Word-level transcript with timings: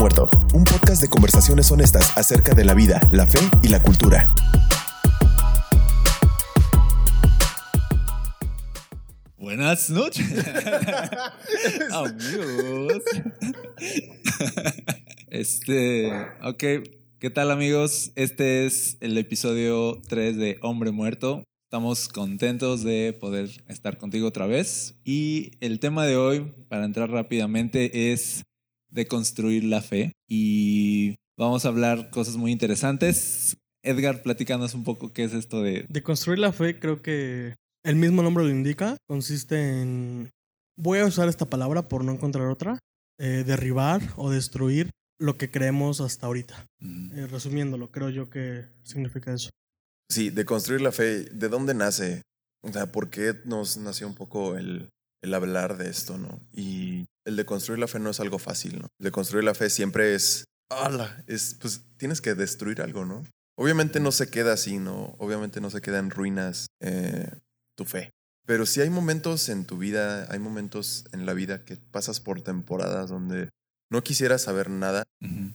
Muerto, 0.00 0.30
un 0.54 0.64
podcast 0.64 1.02
de 1.02 1.10
conversaciones 1.10 1.70
honestas 1.70 2.16
acerca 2.16 2.54
de 2.54 2.64
la 2.64 2.72
vida, 2.72 3.02
la 3.12 3.26
fe 3.26 3.38
y 3.62 3.68
la 3.68 3.82
cultura. 3.82 4.32
Buenas 9.36 9.90
noches, 9.90 10.26
amigos. 11.92 13.02
Este, 15.28 16.10
ok, 16.44 16.64
¿qué 17.18 17.30
tal 17.30 17.50
amigos? 17.50 18.12
Este 18.14 18.64
es 18.64 18.96
el 19.00 19.18
episodio 19.18 20.00
3 20.08 20.38
de 20.38 20.56
Hombre 20.62 20.92
Muerto. 20.92 21.44
Estamos 21.64 22.08
contentos 22.08 22.82
de 22.82 23.14
poder 23.20 23.50
estar 23.68 23.98
contigo 23.98 24.28
otra 24.28 24.46
vez. 24.46 24.94
Y 25.04 25.50
el 25.60 25.78
tema 25.78 26.06
de 26.06 26.16
hoy, 26.16 26.50
para 26.70 26.86
entrar 26.86 27.10
rápidamente, 27.10 28.12
es 28.12 28.44
de 28.90 29.06
construir 29.06 29.64
la 29.64 29.82
fe. 29.82 30.12
Y 30.28 31.16
vamos 31.38 31.64
a 31.64 31.68
hablar 31.68 32.10
cosas 32.10 32.36
muy 32.36 32.52
interesantes. 32.52 33.56
Edgar, 33.82 34.22
platícanos 34.22 34.74
un 34.74 34.84
poco 34.84 35.12
qué 35.12 35.24
es 35.24 35.32
esto 35.32 35.62
de... 35.62 35.86
De 35.88 36.02
construir 36.02 36.38
la 36.38 36.52
fe, 36.52 36.78
creo 36.78 37.00
que 37.02 37.54
el 37.82 37.96
mismo 37.96 38.22
nombre 38.22 38.44
lo 38.44 38.50
indica. 38.50 38.96
Consiste 39.08 39.80
en... 39.80 40.30
Voy 40.76 40.98
a 40.98 41.06
usar 41.06 41.28
esta 41.28 41.46
palabra 41.46 41.88
por 41.88 42.04
no 42.04 42.12
encontrar 42.12 42.46
otra. 42.48 42.78
eh, 43.22 43.44
derribar 43.46 44.00
o 44.16 44.30
destruir 44.30 44.88
lo 45.18 45.36
que 45.36 45.50
creemos 45.50 46.00
hasta 46.00 46.26
ahorita. 46.26 46.66
Mm, 46.80 47.18
Eh, 47.18 47.26
resumiéndolo, 47.26 47.90
creo 47.90 48.08
yo 48.08 48.30
que 48.30 48.64
significa 48.82 49.34
eso. 49.34 49.50
Sí, 50.08 50.30
de 50.30 50.44
construir 50.46 50.80
la 50.80 50.90
fe, 50.90 51.24
¿de 51.24 51.48
dónde 51.50 51.74
nace? 51.74 52.22
O 52.62 52.72
sea, 52.72 52.90
¿por 52.90 53.10
qué 53.10 53.34
nos 53.44 53.76
nació 53.76 54.06
un 54.08 54.14
poco 54.14 54.56
el, 54.56 54.88
el 55.22 55.34
hablar 55.34 55.76
de 55.76 55.88
esto, 55.90 56.18
no? 56.18 56.40
Y 56.52 57.06
el 57.26 57.36
de 57.36 57.44
construir 57.44 57.78
la 57.78 57.88
fe 57.88 57.98
no 57.98 58.10
es 58.10 58.20
algo 58.20 58.38
fácil, 58.38 58.78
¿no? 58.80 58.88
El 58.98 59.04
de 59.04 59.10
construir 59.10 59.44
la 59.44 59.54
fe 59.54 59.68
siempre 59.70 60.14
es, 60.14 60.44
¡hala! 60.70 61.22
Es, 61.26 61.56
pues 61.60 61.82
tienes 61.98 62.20
que 62.20 62.34
destruir 62.34 62.80
algo, 62.82 63.04
¿no? 63.04 63.24
Obviamente 63.58 64.00
no 64.00 64.12
se 64.12 64.30
queda 64.30 64.54
así, 64.54 64.78
¿no? 64.78 65.14
Obviamente 65.18 65.60
no 65.60 65.68
se 65.70 65.80
queda 65.82 65.98
en 65.98 66.10
ruinas 66.10 66.66
eh, 66.80 67.30
tu 67.76 67.84
fe. 67.84 68.10
Pero 68.46 68.64
sí 68.66 68.80
hay 68.80 68.88
momentos 68.90 69.48
en 69.50 69.66
tu 69.66 69.76
vida, 69.78 70.26
hay 70.32 70.38
momentos 70.38 71.04
en 71.12 71.26
la 71.26 71.34
vida 71.34 71.64
que 71.64 71.76
pasas 71.76 72.20
por 72.20 72.40
temporadas 72.42 73.10
donde 73.10 73.50
no 73.92 74.02
quisieras 74.02 74.42
saber 74.42 74.70
nada 74.70 75.02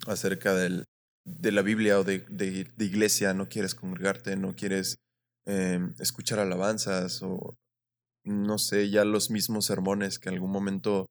acerca 0.07 0.53
del, 0.53 0.85
de 1.25 1.51
la 1.51 1.61
Biblia 1.63 1.99
o 1.99 2.03
de, 2.03 2.19
de- 2.29 2.65
de 2.77 2.85
iglesia, 2.85 3.33
no 3.33 3.49
quieres 3.49 3.73
congregarte, 3.73 4.35
no 4.35 4.55
quieres 4.55 4.97
eh, 5.47 5.79
escuchar 5.99 6.39
alabanzas 6.39 7.21
o 7.23 7.55
no 8.25 8.57
sé, 8.57 8.89
ya 8.89 9.05
los 9.05 9.29
mismos 9.29 9.65
sermones 9.65 10.19
que 10.19 10.29
en 10.29 10.35
algún 10.35 10.51
momento 10.51 11.07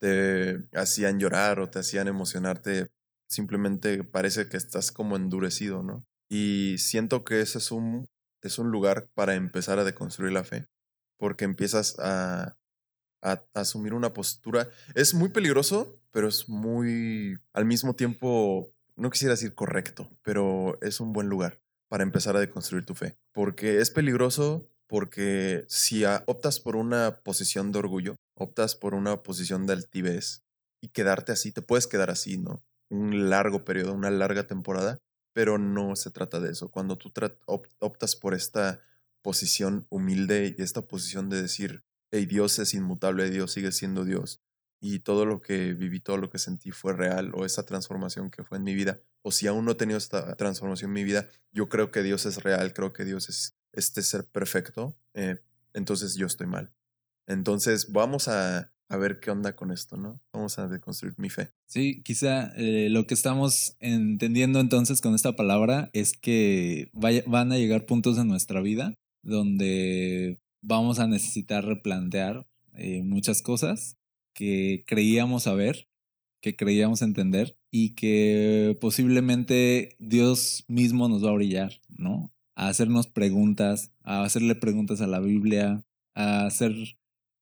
te 0.00 0.64
hacían 0.74 1.20
llorar 1.20 1.60
o 1.60 1.70
te 1.70 1.78
hacían 1.78 2.08
emocionarte, 2.08 2.88
simplemente 3.28 4.02
parece 4.04 4.48
que 4.48 4.56
estás 4.56 4.92
como 4.92 5.16
endurecido, 5.16 5.82
¿no? 5.82 6.04
Y 6.28 6.76
siento 6.78 7.24
que 7.24 7.40
ese 7.40 7.58
es 7.58 7.70
un, 7.70 8.08
es 8.42 8.58
un 8.58 8.70
lugar 8.70 9.08
para 9.14 9.34
empezar 9.34 9.78
a 9.78 9.84
deconstruir 9.84 10.32
la 10.32 10.44
fe, 10.44 10.66
porque 11.18 11.44
empiezas 11.44 11.98
a, 11.98 12.56
a, 13.22 13.32
a 13.32 13.44
asumir 13.54 13.94
una 13.94 14.12
postura. 14.12 14.68
Es 14.94 15.14
muy 15.14 15.28
peligroso, 15.28 16.00
pero 16.10 16.28
es 16.28 16.48
muy, 16.48 17.38
al 17.52 17.64
mismo 17.64 17.94
tiempo, 17.94 18.72
no 18.96 19.10
quisiera 19.10 19.34
decir 19.34 19.54
correcto, 19.54 20.10
pero 20.22 20.78
es 20.82 21.00
un 21.00 21.12
buen 21.12 21.28
lugar 21.28 21.60
para 21.88 22.02
empezar 22.02 22.36
a 22.36 22.40
deconstruir 22.40 22.84
tu 22.84 22.94
fe. 22.94 23.18
Porque 23.32 23.80
es 23.80 23.90
peligroso 23.90 24.68
porque 24.86 25.64
si 25.68 26.04
optas 26.26 26.60
por 26.60 26.76
una 26.76 27.20
posición 27.22 27.72
de 27.72 27.78
orgullo, 27.78 28.16
optas 28.34 28.74
por 28.74 28.94
una 28.94 29.22
posición 29.22 29.66
de 29.66 29.74
altivez 29.74 30.42
y 30.80 30.88
quedarte 30.88 31.32
así, 31.32 31.52
te 31.52 31.62
puedes 31.62 31.86
quedar 31.86 32.10
así, 32.10 32.38
¿no? 32.38 32.62
Un 32.90 33.30
largo 33.30 33.64
periodo, 33.64 33.94
una 33.94 34.10
larga 34.10 34.46
temporada, 34.46 34.98
pero 35.32 35.58
no 35.58 35.96
se 35.96 36.10
trata 36.10 36.40
de 36.40 36.50
eso. 36.50 36.70
Cuando 36.70 36.98
tú 36.98 37.12
optas 37.78 38.16
por 38.16 38.34
esta 38.34 38.80
posición 39.22 39.86
humilde 39.88 40.54
y 40.58 40.62
esta 40.62 40.82
posición 40.82 41.30
de 41.30 41.40
decir, 41.40 41.84
hey, 42.10 42.26
Dios 42.26 42.58
es 42.58 42.74
inmutable, 42.74 43.30
Dios 43.30 43.52
sigue 43.52 43.72
siendo 43.72 44.04
Dios. 44.04 44.40
Y 44.80 44.98
todo 44.98 45.24
lo 45.24 45.40
que 45.40 45.74
viví, 45.74 46.00
todo 46.00 46.16
lo 46.16 46.28
que 46.28 46.38
sentí 46.38 46.72
fue 46.72 46.92
real, 46.92 47.30
o 47.34 47.46
esa 47.46 47.64
transformación 47.64 48.30
que 48.30 48.42
fue 48.42 48.58
en 48.58 48.64
mi 48.64 48.74
vida, 48.74 49.00
o 49.22 49.30
si 49.30 49.46
aún 49.46 49.64
no 49.64 49.72
he 49.72 49.76
tenido 49.76 49.96
esta 49.96 50.34
transformación 50.34 50.90
en 50.90 50.94
mi 50.94 51.04
vida, 51.04 51.28
yo 51.52 51.68
creo 51.68 51.92
que 51.92 52.02
Dios 52.02 52.26
es 52.26 52.42
real, 52.42 52.74
creo 52.74 52.92
que 52.92 53.04
Dios 53.04 53.28
es 53.28 53.54
este 53.72 54.02
ser 54.02 54.26
perfecto, 54.26 54.96
eh, 55.14 55.36
entonces 55.74 56.14
yo 56.14 56.26
estoy 56.26 56.46
mal. 56.46 56.72
Entonces 57.26 57.92
vamos 57.92 58.28
a, 58.28 58.72
a 58.88 58.96
ver 58.96 59.20
qué 59.20 59.30
onda 59.30 59.56
con 59.56 59.70
esto, 59.70 59.96
¿no? 59.96 60.20
Vamos 60.32 60.58
a 60.58 60.68
deconstruir 60.68 61.14
mi 61.16 61.30
fe. 61.30 61.50
Sí, 61.66 62.02
quizá 62.02 62.52
eh, 62.56 62.88
lo 62.90 63.06
que 63.06 63.14
estamos 63.14 63.76
entendiendo 63.80 64.60
entonces 64.60 65.00
con 65.00 65.14
esta 65.14 65.34
palabra 65.34 65.90
es 65.92 66.12
que 66.12 66.90
van 66.92 67.52
a 67.52 67.56
llegar 67.56 67.86
puntos 67.86 68.18
en 68.18 68.28
nuestra 68.28 68.60
vida 68.60 68.94
donde 69.22 70.40
vamos 70.60 70.98
a 70.98 71.06
necesitar 71.06 71.64
replantear 71.64 72.46
eh, 72.74 73.02
muchas 73.02 73.42
cosas 73.42 73.96
que 74.34 74.84
creíamos 74.86 75.44
saber, 75.44 75.88
que 76.40 76.56
creíamos 76.56 77.02
entender 77.02 77.56
y 77.70 77.94
que 77.94 78.76
posiblemente 78.80 79.96
Dios 79.98 80.64
mismo 80.68 81.08
nos 81.08 81.24
va 81.24 81.30
a 81.30 81.34
brillar, 81.34 81.80
¿no? 81.88 82.31
A 82.54 82.68
hacernos 82.68 83.06
preguntas, 83.06 83.92
a 84.02 84.24
hacerle 84.24 84.54
preguntas 84.54 85.00
a 85.00 85.06
la 85.06 85.20
Biblia, 85.20 85.84
a 86.14 86.46
hacer, 86.46 86.74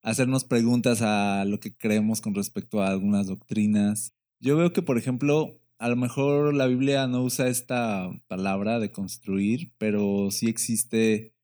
hacernos 0.03 0.45
preguntas 0.45 1.03
a 1.03 1.45
lo 1.45 1.61
que 1.61 1.77
creemos 1.77 2.21
con 2.21 2.35
respecto 2.35 2.83
a 2.83 2.89
algunas 2.89 3.27
doctrinas. 3.27 4.13
Yo 4.39 4.57
veo 4.57 4.73
que, 4.73 4.83
por 4.83 4.99
ejemplo, 4.99 5.61
a 5.79 5.89
lo 5.89 5.97
mejor 5.97 6.55
la 6.55 6.67
Biblia 6.67 7.07
no 7.07 7.23
usa 7.23 7.49
esta 7.49 8.11
palabra 8.29 8.79
de 8.79 8.93
construir, 8.93 9.73
pero 9.79 10.31
sí 10.31 10.49
existe, 10.49 11.35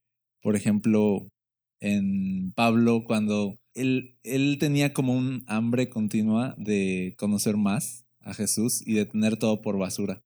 por 0.41 0.55
ejemplo, 0.55 1.27
en 1.79 2.51
Pablo 2.53 3.03
cuando 3.03 3.59
él, 3.73 4.17
él 4.23 4.57
tenía 4.59 4.93
como 4.93 5.13
un 5.13 5.43
hambre 5.47 5.89
continua 5.89 6.55
de 6.57 7.15
conocer 7.17 7.57
más 7.57 8.05
a 8.21 8.33
Jesús 8.33 8.81
y 8.85 8.93
de 8.93 9.05
tener 9.05 9.37
todo 9.37 9.61
por 9.61 9.77
basura. 9.77 10.23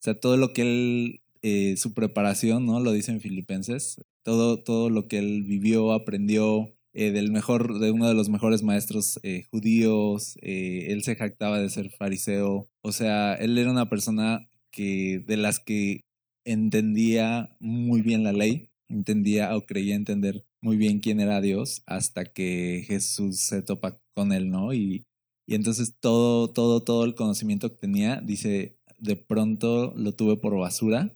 O 0.00 0.02
sea, 0.02 0.18
todo 0.18 0.36
lo 0.36 0.52
que 0.52 0.62
él, 0.62 1.22
eh, 1.48 1.76
su 1.76 1.94
preparación, 1.94 2.66
¿no? 2.66 2.80
Lo 2.80 2.90
dice 2.90 3.12
en 3.12 3.20
Filipenses, 3.20 4.02
todo, 4.24 4.64
todo 4.64 4.90
lo 4.90 5.06
que 5.06 5.18
él 5.18 5.44
vivió, 5.44 5.92
aprendió 5.92 6.74
eh, 6.92 7.12
del 7.12 7.30
mejor, 7.30 7.78
de 7.78 7.92
uno 7.92 8.08
de 8.08 8.14
los 8.14 8.28
mejores 8.28 8.64
maestros 8.64 9.20
eh, 9.22 9.44
judíos, 9.52 10.36
él 10.42 11.04
se 11.04 11.14
jactaba 11.14 11.60
de 11.60 11.70
ser 11.70 11.90
fariseo, 11.90 12.68
o 12.82 12.90
sea, 12.90 13.34
él 13.34 13.56
era 13.58 13.70
una 13.70 13.88
persona 13.88 14.48
que, 14.72 15.22
de 15.24 15.36
las 15.36 15.60
que 15.60 16.00
entendía 16.44 17.56
muy 17.60 18.02
bien 18.02 18.24
la 18.24 18.32
ley, 18.32 18.70
entendía 18.88 19.56
o 19.56 19.66
creía 19.66 19.94
entender 19.94 20.44
muy 20.60 20.76
bien 20.76 20.98
quién 20.98 21.20
era 21.20 21.40
Dios 21.40 21.84
hasta 21.86 22.24
que 22.24 22.82
Jesús 22.88 23.38
se 23.38 23.62
topa 23.62 24.00
con 24.14 24.32
él, 24.32 24.50
¿no? 24.50 24.74
Y, 24.74 25.06
y 25.46 25.54
entonces 25.54 25.94
todo, 26.00 26.50
todo, 26.50 26.82
todo 26.82 27.04
el 27.04 27.14
conocimiento 27.14 27.70
que 27.70 27.76
tenía, 27.76 28.20
dice, 28.20 28.80
de 28.98 29.14
pronto 29.14 29.94
lo 29.96 30.12
tuve 30.12 30.36
por 30.36 30.58
basura, 30.58 31.15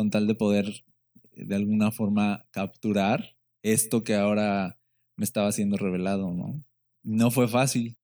con 0.00 0.10
tal 0.10 0.26
de 0.26 0.34
poder 0.34 0.82
de 1.32 1.54
alguna 1.54 1.90
forma 1.90 2.46
capturar 2.52 3.36
esto 3.62 4.02
que 4.02 4.14
ahora 4.14 4.80
me 5.18 5.24
estaba 5.24 5.52
siendo 5.52 5.76
revelado, 5.76 6.32
¿no? 6.32 6.64
No 7.02 7.30
fue 7.30 7.48
fácil, 7.48 7.98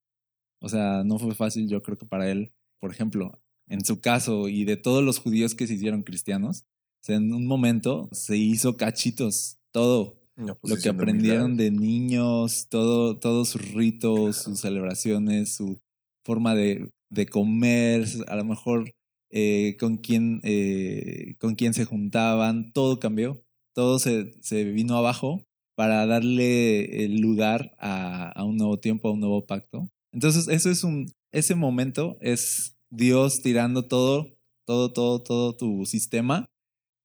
o 0.61 0.69
sea, 0.69 1.05
no 1.05 1.19
fue 1.19 1.34
fácil 1.34 1.71
yo 1.71 1.83
creo 1.83 1.97
que 1.97 2.05
para 2.05 2.31
él, 2.31 2.53
por 2.81 2.91
ejemplo, 2.91 3.41
en 3.67 3.83
su 3.83 4.03
caso 4.03 4.49
y 4.49 4.67
de 4.67 4.77
todos 4.77 5.03
los 5.03 5.19
judíos 5.21 5.55
que 5.55 5.67
se 5.67 5.73
hicieron 5.73 6.03
cristianos, 6.03 6.67
o 7.01 7.05
sea, 7.07 7.17
en 7.17 7.33
un 7.33 7.47
momento 7.47 8.11
se 8.13 8.37
hizo 8.37 8.77
cachitos, 8.77 9.57
todo, 9.71 10.21
lo 10.37 10.59
que 10.61 10.83
de 10.83 10.91
aprendieron 10.91 11.57
de 11.57 11.71
niños, 11.71 12.67
todo, 12.69 13.19
todos 13.19 13.49
sus 13.49 13.73
ritos, 13.73 14.37
sus 14.37 14.61
celebraciones, 14.61 15.55
su 15.55 15.81
forma 16.27 16.54
de, 16.54 16.91
de 17.09 17.27
comer, 17.27 18.07
a 18.28 18.37
lo 18.37 18.45
mejor 18.45 18.93
eh, 19.38 19.77
con, 19.78 19.98
quién, 19.98 20.41
eh, 20.44 21.36
con 21.38 21.56
quién 21.56 21.74
se 21.74 21.84
juntaban, 21.84 22.72
todo 22.72 22.98
cambió, 22.98 23.44
todo 23.74 23.98
se, 23.98 24.33
vino 24.65 24.97
abajo 24.97 25.44
para 25.74 26.06
darle 26.06 27.04
el 27.04 27.21
lugar 27.21 27.77
a, 27.78 28.30
a 28.30 28.44
un 28.44 28.56
nuevo 28.56 28.78
tiempo, 28.78 29.09
a 29.09 29.12
un 29.12 29.21
nuevo 29.21 29.44
pacto. 29.44 29.91
Entonces, 30.10 30.48
eso 30.48 30.71
es 30.71 30.83
un, 30.84 31.12
ese 31.33 31.54
momento 31.54 32.16
es 32.22 32.78
Dios 32.88 33.42
tirando 33.42 33.86
todo, 33.86 34.38
todo, 34.65 34.94
todo, 34.94 35.22
todo 35.22 35.54
tu 35.54 35.84
sistema 35.84 36.48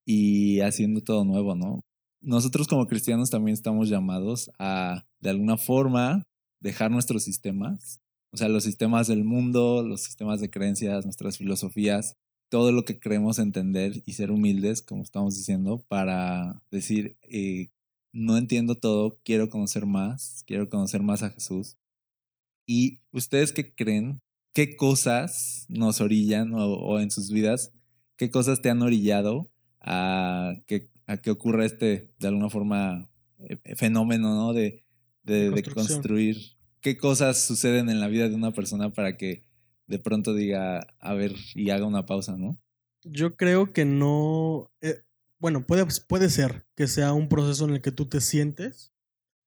y 0.06 0.60
haciendo 0.60 1.02
todo 1.02 1.26
nuevo, 1.26 1.54
¿no? 1.54 1.82
Nosotros 2.22 2.66
como 2.66 2.86
cristianos 2.86 3.28
también 3.28 3.52
estamos 3.52 3.90
llamados 3.90 4.50
a, 4.58 5.04
de 5.20 5.28
alguna 5.28 5.58
forma, 5.58 6.22
dejar 6.62 6.90
nuestros 6.90 7.24
sistemas, 7.24 8.00
o 8.32 8.38
sea, 8.38 8.48
los 8.48 8.64
sistemas 8.64 9.06
del 9.06 9.22
mundo, 9.22 9.84
los 9.86 10.00
sistemas 10.00 10.40
de 10.40 10.48
creencias, 10.48 11.04
nuestras 11.04 11.36
filosofías, 11.36 12.16
todo 12.52 12.70
lo 12.70 12.84
que 12.84 13.00
creemos 13.00 13.38
entender 13.38 14.02
y 14.04 14.12
ser 14.12 14.30
humildes, 14.30 14.82
como 14.82 15.02
estamos 15.02 15.34
diciendo, 15.34 15.82
para 15.88 16.60
decir, 16.70 17.16
eh, 17.22 17.70
no 18.12 18.36
entiendo 18.36 18.74
todo, 18.74 19.18
quiero 19.24 19.48
conocer 19.48 19.86
más, 19.86 20.44
quiero 20.46 20.68
conocer 20.68 21.02
más 21.02 21.22
a 21.22 21.30
Jesús. 21.30 21.78
¿Y 22.66 23.00
ustedes 23.10 23.54
qué 23.54 23.74
creen 23.74 24.20
qué 24.52 24.76
cosas 24.76 25.64
nos 25.70 26.02
orillan 26.02 26.52
o, 26.54 27.00
en 27.00 27.10
sus 27.10 27.30
vidas, 27.30 27.72
qué 28.16 28.30
cosas 28.30 28.60
te 28.60 28.68
han 28.68 28.82
orillado 28.82 29.50
a 29.80 30.52
que, 30.66 30.90
a 31.06 31.16
que 31.16 31.30
ocurra 31.30 31.64
este, 31.64 32.10
de 32.18 32.28
alguna 32.28 32.50
forma, 32.50 33.08
eh, 33.38 33.56
fenómeno, 33.76 34.34
¿no? 34.34 34.52
De, 34.52 34.84
de, 35.22 35.62
construir. 35.74 36.36
¿Qué 36.82 36.98
cosas 36.98 37.46
suceden 37.46 37.88
en 37.88 37.98
la 37.98 38.08
vida 38.08 38.28
de 38.28 38.34
una 38.34 38.50
persona 38.50 38.90
para 38.90 39.16
que 39.16 39.42
de 39.86 39.98
pronto 39.98 40.34
diga, 40.34 40.86
a 40.98 41.14
ver, 41.14 41.34
y 41.54 41.70
haga 41.70 41.86
una 41.86 42.06
pausa, 42.06 42.36
¿no? 42.36 42.58
Yo 43.04 43.36
creo 43.36 43.72
que 43.72 43.84
no. 43.84 44.70
Eh, 44.80 45.02
bueno, 45.40 45.66
puede, 45.66 45.86
puede 46.06 46.30
ser 46.30 46.66
que 46.76 46.86
sea 46.86 47.12
un 47.12 47.28
proceso 47.28 47.64
en 47.64 47.74
el 47.74 47.82
que 47.82 47.92
tú 47.92 48.08
te 48.08 48.20
sientes, 48.20 48.92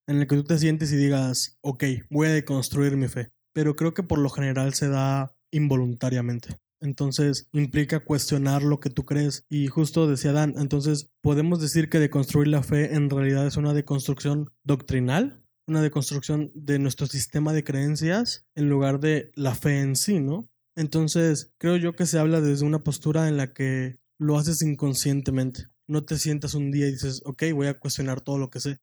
en 0.07 0.17
el 0.17 0.27
que 0.27 0.35
tú 0.35 0.43
te 0.43 0.59
sientes 0.59 0.91
y 0.91 0.97
digas, 0.97 1.57
ok, 1.61 1.83
voy 2.09 2.27
a 2.27 2.33
deconstruir 2.33 2.97
mi 2.97 3.07
fe. 3.07 3.31
Pero 3.53 3.75
creo 3.75 3.93
que 3.93 4.03
por 4.03 4.19
lo 4.19 4.29
general 4.29 4.73
se 4.73 4.89
da 4.89 5.35
involuntariamente. 5.51 6.57
Entonces 6.81 7.47
implica 7.53 8.01
cuestionar 8.01 8.61
lo 8.61 8.81
que 8.81 8.89
tú 8.89 9.05
crees. 9.05 9.45
Y 9.49 9.67
justo 9.67 10.07
decía 10.07 10.33
Dan, 10.33 10.55
entonces 10.57 11.09
podemos 11.21 11.61
decir 11.61 11.89
que 11.89 11.99
deconstruir 11.99 12.49
la 12.49 12.61
fe 12.61 12.93
en 12.93 13.09
realidad 13.09 13.47
es 13.47 13.55
una 13.55 13.73
deconstrucción 13.73 14.51
doctrinal 14.63 15.44
una 15.67 15.81
deconstrucción 15.81 16.51
de 16.53 16.79
nuestro 16.79 17.07
sistema 17.07 17.53
de 17.53 17.63
creencias 17.63 18.45
en 18.55 18.69
lugar 18.69 18.99
de 18.99 19.31
la 19.35 19.55
fe 19.55 19.79
en 19.79 19.95
sí, 19.95 20.19
¿no? 20.19 20.47
Entonces, 20.75 21.53
creo 21.57 21.77
yo 21.77 21.93
que 21.93 22.05
se 22.05 22.19
habla 22.19 22.41
desde 22.41 22.65
una 22.65 22.83
postura 22.83 23.27
en 23.27 23.37
la 23.37 23.53
que 23.53 23.97
lo 24.17 24.37
haces 24.37 24.61
inconscientemente. 24.61 25.67
No 25.87 26.03
te 26.03 26.17
sientas 26.17 26.53
un 26.53 26.71
día 26.71 26.87
y 26.87 26.91
dices, 26.91 27.21
ok, 27.25 27.43
voy 27.53 27.67
a 27.67 27.79
cuestionar 27.79 28.21
todo 28.21 28.37
lo 28.37 28.49
que 28.49 28.59
sé. 28.59 28.79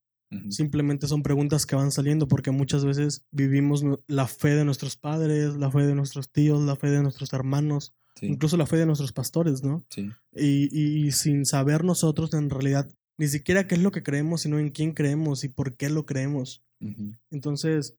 Simplemente 0.48 1.06
son 1.08 1.22
preguntas 1.22 1.66
que 1.66 1.76
van 1.76 1.92
saliendo 1.92 2.26
porque 2.26 2.50
muchas 2.50 2.86
veces 2.86 3.26
vivimos 3.30 3.84
la 4.06 4.26
fe 4.26 4.54
de 4.54 4.64
nuestros 4.64 4.96
padres, 4.96 5.56
la 5.56 5.70
fe 5.70 5.80
de 5.86 5.94
nuestros 5.94 6.30
tíos, 6.30 6.62
la 6.62 6.74
fe 6.74 6.88
de 6.88 7.02
nuestros 7.02 7.34
hermanos, 7.34 7.92
incluso 8.22 8.56
la 8.56 8.64
fe 8.64 8.78
de 8.78 8.86
nuestros 8.86 9.12
pastores, 9.12 9.62
¿no? 9.62 9.84
Sí. 9.90 10.10
Y, 10.34 11.04
y, 11.06 11.12
sin 11.12 11.44
saber 11.44 11.84
nosotros 11.84 12.32
en 12.32 12.48
realidad 12.48 12.88
ni 13.18 13.28
siquiera 13.28 13.66
qué 13.66 13.74
es 13.74 13.80
lo 13.80 13.90
que 13.90 14.02
creemos, 14.02 14.42
sino 14.42 14.58
en 14.58 14.70
quién 14.70 14.92
creemos 14.92 15.44
y 15.44 15.48
por 15.48 15.76
qué 15.76 15.90
lo 15.90 16.06
creemos. 16.06 16.62
Entonces, 17.30 17.96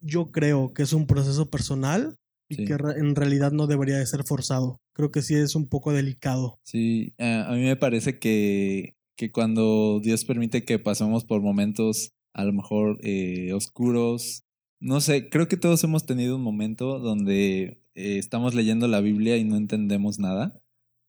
yo 0.00 0.32
creo 0.32 0.72
que 0.72 0.82
es 0.82 0.92
un 0.92 1.06
proceso 1.06 1.50
personal 1.50 2.16
y 2.48 2.64
que 2.64 2.72
en 2.72 3.14
realidad 3.14 3.52
no 3.52 3.66
debería 3.66 3.98
de 3.98 4.06
ser 4.06 4.24
forzado. 4.24 4.80
Creo 4.94 5.10
que 5.10 5.22
sí 5.22 5.34
es 5.34 5.54
un 5.54 5.68
poco 5.68 5.92
delicado. 5.92 6.58
Sí, 6.64 7.14
a 7.18 7.52
mí 7.52 7.62
me 7.62 7.76
parece 7.76 8.18
que, 8.18 8.96
que 9.16 9.30
cuando 9.32 10.00
Dios 10.00 10.24
permite 10.24 10.64
que 10.64 10.78
pasemos 10.78 11.24
por 11.24 11.40
momentos 11.40 12.12
a 12.34 12.44
lo 12.44 12.52
mejor 12.52 12.98
eh, 13.02 13.52
oscuros, 13.52 14.44
no 14.80 15.00
sé, 15.00 15.28
creo 15.28 15.48
que 15.48 15.56
todos 15.56 15.84
hemos 15.84 16.06
tenido 16.06 16.36
un 16.36 16.42
momento 16.42 16.98
donde 16.98 17.82
eh, 17.94 18.18
estamos 18.18 18.54
leyendo 18.54 18.88
la 18.88 19.00
Biblia 19.00 19.36
y 19.36 19.44
no 19.44 19.56
entendemos 19.56 20.18
nada. 20.18 20.61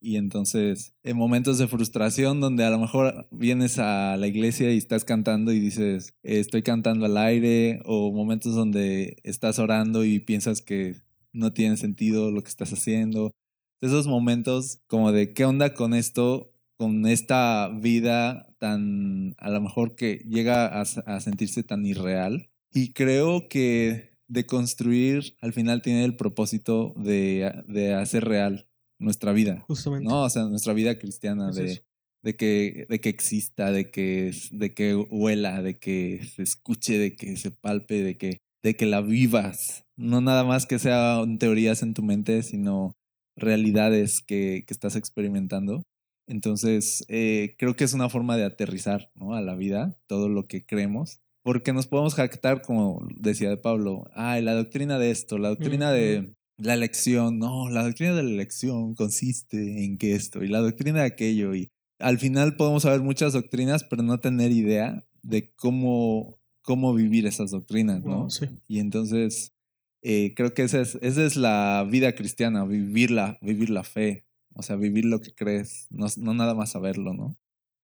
Y 0.06 0.18
entonces, 0.18 0.94
en 1.04 1.16
momentos 1.16 1.60
de 1.60 1.68
frustración 1.70 2.42
donde 2.42 2.66
a 2.66 2.70
lo 2.70 2.78
mejor 2.78 3.26
vienes 3.32 3.80
a 3.80 4.18
la 4.18 4.28
iglesia 4.28 4.70
y 4.74 4.78
estás 4.78 5.06
cantando 5.06 5.54
y 5.54 5.62
dices, 5.62 6.14
estoy 6.24 6.62
cantando 6.62 7.06
al 7.06 7.18
aire, 7.18 7.82
o 7.86 8.12
momentos 8.12 8.54
donde 8.54 9.16
estás 9.24 9.60
orando 9.60 10.04
y 10.04 10.20
piensas 10.20 10.62
que 10.62 10.98
no 11.32 11.54
tiene 11.54 11.78
sentido 11.78 12.32
lo 12.32 12.44
que 12.44 12.50
estás 12.50 12.74
haciendo. 12.74 13.32
Esos 13.80 14.06
momentos 14.06 14.82
como 14.88 15.14
de, 15.14 15.34
¿qué 15.34 15.46
onda 15.46 15.74
con 15.74 15.94
esto? 15.94 16.52
Con 16.76 17.06
esta 17.08 17.70
vida 17.70 18.54
tan, 18.60 19.36
a 19.38 19.50
lo 19.52 19.62
mejor 19.62 19.96
que 19.96 20.18
llega 20.28 20.82
a, 20.82 21.20
sentirse 21.22 21.64
tan 21.64 21.86
irreal. 21.86 22.50
Y 22.74 22.92
creo 22.92 23.48
que 23.48 24.18
de 24.28 24.46
construir 24.46 25.38
al 25.40 25.54
final 25.54 25.82
tiene 25.82 26.04
el 26.04 26.18
propósito 26.18 26.94
de, 26.98 27.64
de 27.70 27.94
hacer 27.94 28.26
real 28.26 28.68
nuestra 29.04 29.34
vida. 29.34 29.64
Justamente. 29.68 30.08
¿no? 30.08 30.24
O 30.24 30.30
sea, 30.30 30.44
nuestra 30.44 30.74
vida 30.74 30.98
cristiana 30.98 31.52
de, 31.52 31.84
de, 32.24 32.36
que, 32.36 32.86
de 32.90 33.00
que 33.00 33.10
exista, 33.10 33.72
de 33.72 33.92
que, 33.92 34.34
de 34.52 34.74
que 34.74 34.96
huela, 34.96 35.62
de 35.62 35.78
que 35.78 36.22
se 36.36 36.44
escuche, 36.44 36.98
de 36.98 37.16
que 37.16 37.38
se 37.38 37.52
palpe, 37.52 38.02
de 38.02 38.18
que, 38.18 38.38
de 38.64 38.76
que 38.76 38.86
la 38.86 39.02
vivas. 39.02 39.86
No 39.96 40.22
nada 40.22 40.44
más 40.44 40.66
que 40.66 40.80
sean 40.80 41.38
teorías 41.38 41.84
en 41.84 41.94
tu 41.94 42.02
mente, 42.02 42.42
sino 42.44 42.96
realidades 43.36 44.22
que, 44.22 44.64
que 44.68 44.74
estás 44.74 44.96
experimentando. 44.96 45.84
Entonces, 46.28 47.04
eh, 47.10 47.56
creo 47.58 47.76
que 47.76 47.84
es 47.84 47.94
una 47.94 48.10
forma 48.10 48.38
de 48.38 48.46
aterrizar 48.46 49.12
¿no? 49.16 49.34
a 49.36 49.42
la 49.42 49.56
vida, 49.56 49.98
todo 50.08 50.30
lo 50.30 50.48
que 50.48 50.66
creemos, 50.66 51.20
porque 51.44 51.74
nos 51.74 51.88
podemos 51.88 52.16
jactar, 52.16 52.62
como 52.62 53.06
decía 53.18 53.50
de 53.50 53.58
Pablo, 53.58 54.06
ay, 54.14 54.42
la 54.42 54.54
doctrina 54.54 54.98
de 54.98 55.12
esto, 55.12 55.38
la 55.38 55.50
doctrina 55.50 55.92
de, 55.92 56.34
la 56.58 56.74
elección, 56.74 57.40
no, 57.40 57.70
la 57.70 57.84
doctrina 57.84 58.14
de 58.16 58.24
la 58.24 58.30
elección 58.30 58.96
consiste 58.96 59.86
en 59.86 59.98
que 59.98 60.16
esto 60.16 60.44
y 60.44 60.48
la 60.48 60.60
doctrina 60.60 61.00
de 61.00 61.08
aquello 61.08 61.56
y 61.56 61.72
al 62.00 62.20
final 62.20 62.56
podemos 62.56 62.84
saber 62.84 63.02
muchas 63.02 63.34
doctrinas 63.34 63.84
pero 63.84 64.04
no 64.04 64.20
tener 64.20 64.52
idea 64.52 65.06
de 65.22 65.54
cómo, 65.56 66.40
cómo 66.62 66.94
vivir 66.94 67.26
esas 67.26 67.52
doctrinas, 67.52 68.04
¿no? 68.04 68.30
sí. 68.30 68.48
Y 68.68 68.80
entonces 68.80 69.54
eh, 70.02 70.34
creo 70.36 70.54
que 70.54 70.64
esa 70.64 70.82
es, 70.82 70.98
esa 71.02 71.24
es 71.26 71.38
la 71.38 71.88
vida 71.90 72.14
cristiana, 72.14 72.66
vivir 72.66 73.10
la, 73.10 73.38
vivir 73.42 73.70
la 73.70 73.84
fe, 73.84 74.26
o 74.54 74.62
sea, 74.62 74.76
vivir 74.76 75.06
lo 75.06 75.22
que 75.22 75.34
crees, 75.34 75.88
no, 75.90 76.08
no 76.18 76.34
nada 76.34 76.54
más 76.54 76.72
saberlo, 76.72 77.14
¿no? 77.14 77.38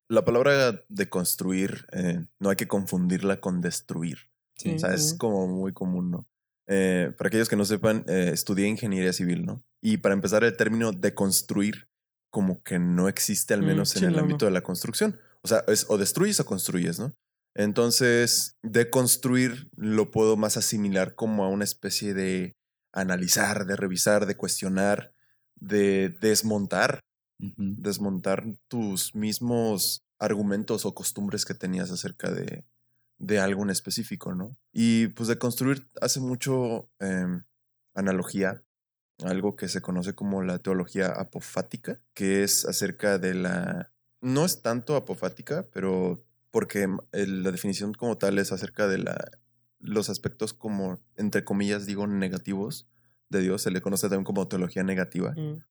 La 0.09 0.25
palabra 0.25 0.83
de 0.87 1.09
construir 1.09 1.85
eh, 1.91 2.25
no 2.39 2.49
hay 2.49 2.55
que 2.55 2.67
confundirla 2.67 3.39
con 3.39 3.61
destruir. 3.61 4.17
O 4.65 4.79
sea, 4.79 4.93
es 4.93 5.13
como 5.13 5.47
muy 5.47 5.73
común, 5.73 6.09
¿no? 6.09 6.27
Eh, 6.67 7.13
para 7.17 7.29
aquellos 7.29 7.47
que 7.47 7.55
no 7.55 7.65
sepan, 7.65 8.03
eh, 8.07 8.31
estudié 8.33 8.67
ingeniería 8.67 9.13
civil, 9.13 9.45
¿no? 9.45 9.63
Y 9.81 9.97
para 9.97 10.13
empezar, 10.13 10.43
el 10.43 10.57
término 10.57 10.91
de 10.91 11.13
construir 11.13 11.87
como 12.29 12.61
que 12.61 12.77
no 12.77 13.07
existe, 13.07 13.53
al 13.53 13.61
mm, 13.61 13.65
menos 13.65 13.95
en 13.95 14.03
el 14.03 14.19
ámbito 14.19 14.45
de 14.45 14.51
la 14.51 14.61
construcción. 14.61 15.19
O 15.41 15.47
sea, 15.47 15.63
es 15.67 15.85
o 15.89 15.97
destruyes 15.97 16.39
o 16.39 16.45
construyes, 16.45 16.99
¿no? 16.99 17.13
Entonces, 17.55 18.57
de 18.61 18.89
construir 18.89 19.69
lo 19.75 20.11
puedo 20.11 20.35
más 20.37 20.57
asimilar 20.57 21.15
como 21.15 21.45
a 21.45 21.49
una 21.49 21.63
especie 21.63 22.13
de 22.13 22.55
analizar, 22.91 23.65
de 23.65 23.75
revisar, 23.75 24.25
de 24.25 24.35
cuestionar, 24.35 25.13
de 25.55 26.09
desmontar, 26.21 26.99
desmontar 27.37 28.43
tus 28.67 29.15
mismos 29.15 30.03
argumentos 30.19 30.85
o 30.85 30.93
costumbres 30.93 31.45
que 31.45 31.53
tenías 31.53 31.91
acerca 31.91 32.31
de, 32.31 32.65
de 33.17 33.39
algo 33.39 33.63
en 33.63 33.69
específico, 33.69 34.35
¿no? 34.35 34.57
Y 34.71 35.07
pues 35.09 35.27
de 35.27 35.37
construir 35.37 35.89
hace 36.01 36.19
mucho 36.19 36.89
em, 36.99 37.43
analogía 37.93 38.63
a 39.23 39.29
algo 39.29 39.55
que 39.55 39.67
se 39.67 39.81
conoce 39.81 40.13
como 40.13 40.43
la 40.43 40.59
teología 40.59 41.07
apofática, 41.07 41.99
que 42.13 42.43
es 42.43 42.65
acerca 42.65 43.17
de 43.17 43.33
la... 43.33 43.91
No 44.21 44.45
es 44.45 44.61
tanto 44.61 44.95
apofática, 44.95 45.67
pero 45.73 46.23
porque 46.51 46.87
la 47.11 47.51
definición 47.51 47.93
como 47.93 48.17
tal 48.17 48.39
es 48.39 48.51
acerca 48.51 48.87
de 48.87 48.99
la, 48.99 49.31
los 49.79 50.09
aspectos 50.09 50.53
como, 50.53 50.99
entre 51.15 51.43
comillas, 51.43 51.85
digo, 51.85 52.07
negativos 52.07 52.87
de 53.29 53.41
Dios. 53.41 53.61
Se 53.61 53.71
le 53.71 53.81
conoce 53.81 54.07
también 54.07 54.23
como 54.23 54.47
teología 54.47 54.83
negativa. 54.83 55.33
Mm. 55.35 55.63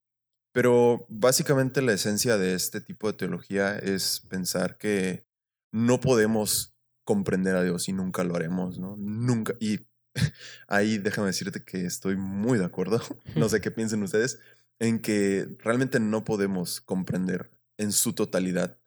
Pero 0.52 1.06
básicamente 1.08 1.82
la 1.82 1.92
esencia 1.92 2.38
de 2.38 2.54
este 2.54 2.80
tipo 2.80 3.08
de 3.08 3.18
teología 3.18 3.76
es 3.76 4.20
pensar 4.28 4.78
que 4.78 5.26
no 5.70 6.00
podemos 6.00 6.75
comprender 7.06 7.54
a 7.56 7.62
Dios 7.62 7.88
y 7.88 7.92
nunca 7.94 8.24
lo 8.24 8.34
haremos, 8.34 8.78
¿no? 8.78 8.96
Nunca. 8.98 9.54
Y 9.60 9.86
ahí 10.68 10.98
déjame 10.98 11.28
decirte 11.28 11.64
que 11.64 11.86
estoy 11.86 12.16
muy 12.16 12.58
de 12.58 12.66
acuerdo, 12.66 13.00
no 13.36 13.48
sé 13.48 13.62
qué 13.62 13.70
piensen 13.70 14.02
ustedes, 14.02 14.40
en 14.78 14.98
que 14.98 15.48
realmente 15.60 16.00
no 16.00 16.24
podemos 16.24 16.82
comprender 16.82 17.50
en 17.78 17.92
su 17.92 18.12
totalidad 18.12 18.78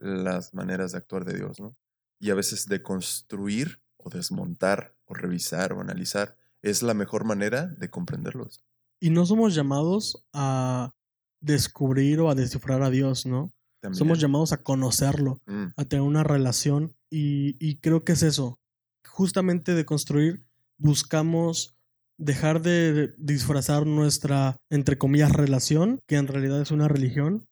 las 0.00 0.54
maneras 0.54 0.92
de 0.92 0.98
actuar 0.98 1.24
de 1.24 1.36
Dios, 1.36 1.60
¿no? 1.60 1.76
Y 2.18 2.30
a 2.30 2.34
veces 2.34 2.66
de 2.66 2.82
construir 2.82 3.80
o 3.98 4.08
desmontar 4.10 4.96
o 5.04 5.14
revisar 5.14 5.72
o 5.72 5.80
analizar 5.80 6.36
es 6.62 6.82
la 6.82 6.94
mejor 6.94 7.24
manera 7.24 7.66
de 7.66 7.90
comprenderlos. 7.90 8.64
Y 8.98 9.10
no 9.10 9.26
somos 9.26 9.54
llamados 9.54 10.26
a 10.32 10.94
descubrir 11.40 12.20
o 12.20 12.30
a 12.30 12.34
descifrar 12.34 12.82
a 12.82 12.90
Dios, 12.90 13.26
¿no? 13.26 13.52
Somos 13.92 14.20
llamados 14.20 14.52
a 14.52 14.62
conocerlo, 14.62 15.40
mm. 15.46 15.66
a 15.76 15.84
tener 15.84 16.02
una 16.02 16.24
relación 16.24 16.94
y, 17.10 17.76
creo 17.76 18.04
que 18.04 18.12
es 18.12 18.22
eso. 18.22 18.58
Justamente 19.06 19.74
de 19.74 19.84
construir, 19.84 20.44
buscamos 20.76 21.76
dejar 22.18 22.62
de 22.62 23.14
disfrazar 23.16 23.86
nuestra, 23.86 24.56
entre 24.70 24.98
comillas, 24.98 25.32
relación, 25.32 26.00
que 26.06 26.16
en 26.16 26.26
realidad 26.26 26.60
es 26.60 26.70
una 26.70 26.88
religión, 26.88 27.46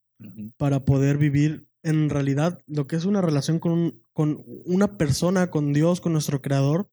para 0.57 0.85
poder 0.85 1.19
vivir 1.19 1.69
en 1.83 2.09
realidad 2.09 2.59
lo 2.67 2.87
que 2.87 2.97
es 2.97 3.05
una 3.05 3.21
relación 3.21 3.59
con, 3.59 4.03
con 4.13 4.43
una 4.65 4.97
persona, 4.97 5.51
con 5.51 5.73
Dios, 5.73 6.01
con 6.01 6.13
nuestro 6.13 6.43
Creador. 6.43 6.89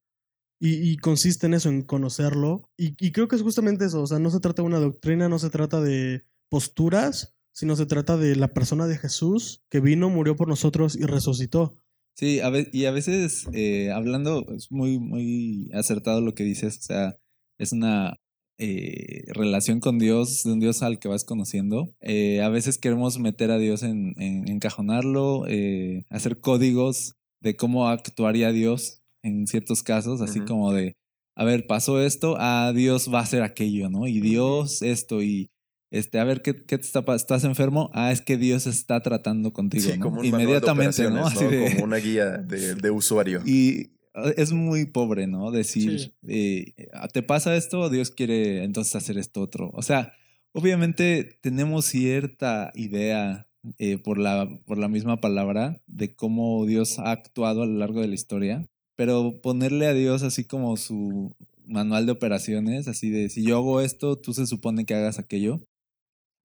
Y, 0.65 0.95
consiste 0.97 1.47
en 1.47 1.55
eso, 1.55 1.67
en 1.67 1.81
conocerlo. 1.81 2.69
Y, 2.77 2.95
y 3.05 3.11
creo 3.11 3.27
que 3.27 3.35
es 3.35 3.41
justamente 3.41 3.83
eso. 3.83 4.01
O 4.01 4.07
sea, 4.07 4.19
no 4.19 4.29
se 4.29 4.39
trata 4.39 4.61
de 4.61 4.67
una 4.67 4.79
doctrina, 4.79 5.27
no 5.27 5.37
se 5.37 5.49
trata 5.49 5.81
de 5.81 6.23
posturas, 6.47 7.35
sino 7.53 7.75
se 7.75 7.85
trata 7.85 8.17
de 8.17 8.35
la 8.35 8.53
persona 8.53 8.87
de 8.87 8.97
Jesús 8.97 9.61
que 9.69 9.79
vino, 9.79 10.09
murió 10.09 10.35
por 10.35 10.47
nosotros 10.47 10.95
y 10.95 11.03
resucitó. 11.03 11.77
Sí, 12.15 12.39
y 12.71 12.85
a 12.85 12.91
veces 12.91 13.47
eh, 13.53 13.91
hablando, 13.91 14.45
es 14.55 14.71
muy, 14.71 14.99
muy 14.99 15.71
acertado 15.73 16.21
lo 16.21 16.35
que 16.35 16.43
dices, 16.43 16.77
o 16.77 16.81
sea, 16.81 17.17
es 17.57 17.71
una 17.71 18.17
eh, 18.59 19.23
relación 19.33 19.79
con 19.79 19.97
Dios, 19.97 20.43
de 20.43 20.53
un 20.53 20.59
Dios 20.59 20.83
al 20.83 20.99
que 20.99 21.07
vas 21.07 21.23
conociendo. 21.23 21.95
Eh, 22.01 22.41
a 22.41 22.49
veces 22.49 22.77
queremos 22.77 23.17
meter 23.17 23.49
a 23.49 23.57
Dios 23.57 23.81
en, 23.81 24.13
en 24.21 24.47
encajonarlo, 24.47 25.45
eh, 25.47 26.05
hacer 26.09 26.39
códigos 26.39 27.15
de 27.41 27.55
cómo 27.55 27.87
actuaría 27.87 28.51
Dios 28.51 29.01
en 29.23 29.47
ciertos 29.47 29.81
casos, 29.81 30.21
así 30.21 30.41
como 30.41 30.71
de, 30.71 30.97
a 31.35 31.45
ver, 31.45 31.65
pasó 31.65 31.99
esto, 32.01 32.35
a 32.39 32.73
Dios 32.73 33.11
va 33.11 33.19
a 33.19 33.23
hacer 33.23 33.41
aquello, 33.41 33.89
¿no? 33.89 34.07
Y 34.07 34.19
Dios 34.19 34.81
esto 34.81 35.21
y... 35.23 35.49
Este, 35.93 36.17
a 36.19 36.23
ver, 36.23 36.41
¿qué, 36.41 36.55
qué 36.55 36.77
te 36.79 36.85
está, 36.85 37.05
pa- 37.05 37.15
¿estás 37.15 37.43
enfermo? 37.43 37.91
Ah, 37.93 38.11
es 38.11 38.21
que 38.21 38.35
Dios 38.35 38.65
está 38.65 39.01
tratando 39.03 39.53
contigo, 39.53 39.83
Sí, 39.91 39.97
¿no? 39.99 40.03
como 40.05 40.21
un 40.21 40.31
manual 40.31 40.39
de 40.39 40.43
Inmediatamente, 40.45 41.09
¿no? 41.11 41.27
Así 41.27 41.45
de, 41.45 41.69
Como 41.73 41.83
una 41.83 41.97
guía 41.97 42.29
de, 42.39 42.73
de 42.83 42.89
usuario. 42.89 43.41
y 43.45 43.91
ah, 44.15 44.31
es 44.35 44.53
muy 44.53 44.85
pobre, 44.85 45.27
¿no? 45.27 45.51
Decir, 45.51 45.99
Sí. 45.99 46.13
eh, 46.27 46.73
¿te 47.13 47.21
pasa 47.21 47.55
esto? 47.55 47.89
Dios 47.91 48.09
quiere 48.09 48.63
entonces 48.63 48.95
hacer 48.95 49.19
esto 49.19 49.41
otro. 49.41 49.69
O 49.75 49.83
sea, 49.83 50.13
obviamente 50.51 51.37
tenemos 51.41 51.85
cierta 51.85 52.71
idea 52.73 53.47
eh, 53.77 53.97
por, 53.99 54.17
la, 54.17 54.49
por 54.65 54.79
la 54.79 54.87
misma 54.87 55.21
palabra 55.21 55.79
de 55.85 56.15
cómo 56.15 56.65
Dios 56.65 56.97
ha 56.97 57.11
actuado 57.11 57.61
a 57.61 57.65
lo 57.67 57.77
largo 57.77 58.01
de 58.01 58.07
la 58.07 58.15
historia, 58.15 58.67
pero 58.95 59.41
ponerle 59.41 59.85
a 59.85 59.93
Dios 59.93 60.23
así 60.23 60.43
como 60.43 60.75
su 60.77 61.35
manual 61.65 62.05
de 62.07 62.11
operaciones, 62.13 62.87
así 62.87 63.09
de 63.09 63.29
si 63.29 63.43
yo 63.43 63.57
hago 63.57 63.79
esto, 63.79 64.17
tú 64.17 64.33
se 64.33 64.47
supone 64.47 64.85
que 64.85 64.95
hagas 64.95 65.17
aquello, 65.19 65.61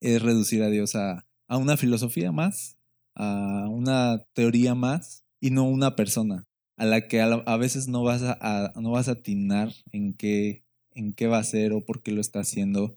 es 0.00 0.22
reducir 0.22 0.62
a 0.62 0.70
Dios 0.70 0.94
a, 0.94 1.26
a 1.48 1.56
una 1.56 1.76
filosofía 1.76 2.32
más, 2.32 2.76
a 3.14 3.66
una 3.70 4.24
teoría 4.34 4.74
más 4.74 5.24
y 5.40 5.50
no 5.50 5.64
una 5.64 5.96
persona 5.96 6.46
a 6.76 6.84
la 6.86 7.08
que 7.08 7.20
a, 7.20 7.26
a 7.26 7.56
veces 7.56 7.88
no 7.88 8.02
vas 8.04 8.22
a, 8.22 8.38
a- 8.40 8.72
no 8.80 8.92
vas 8.92 9.08
a 9.08 9.12
atinar 9.12 9.72
en 9.92 10.12
qué, 10.14 10.64
en 10.94 11.12
qué 11.12 11.26
va 11.26 11.38
a 11.38 11.44
ser 11.44 11.72
o 11.72 11.84
por 11.84 12.02
qué 12.02 12.12
lo 12.12 12.20
está 12.20 12.40
haciendo. 12.40 12.96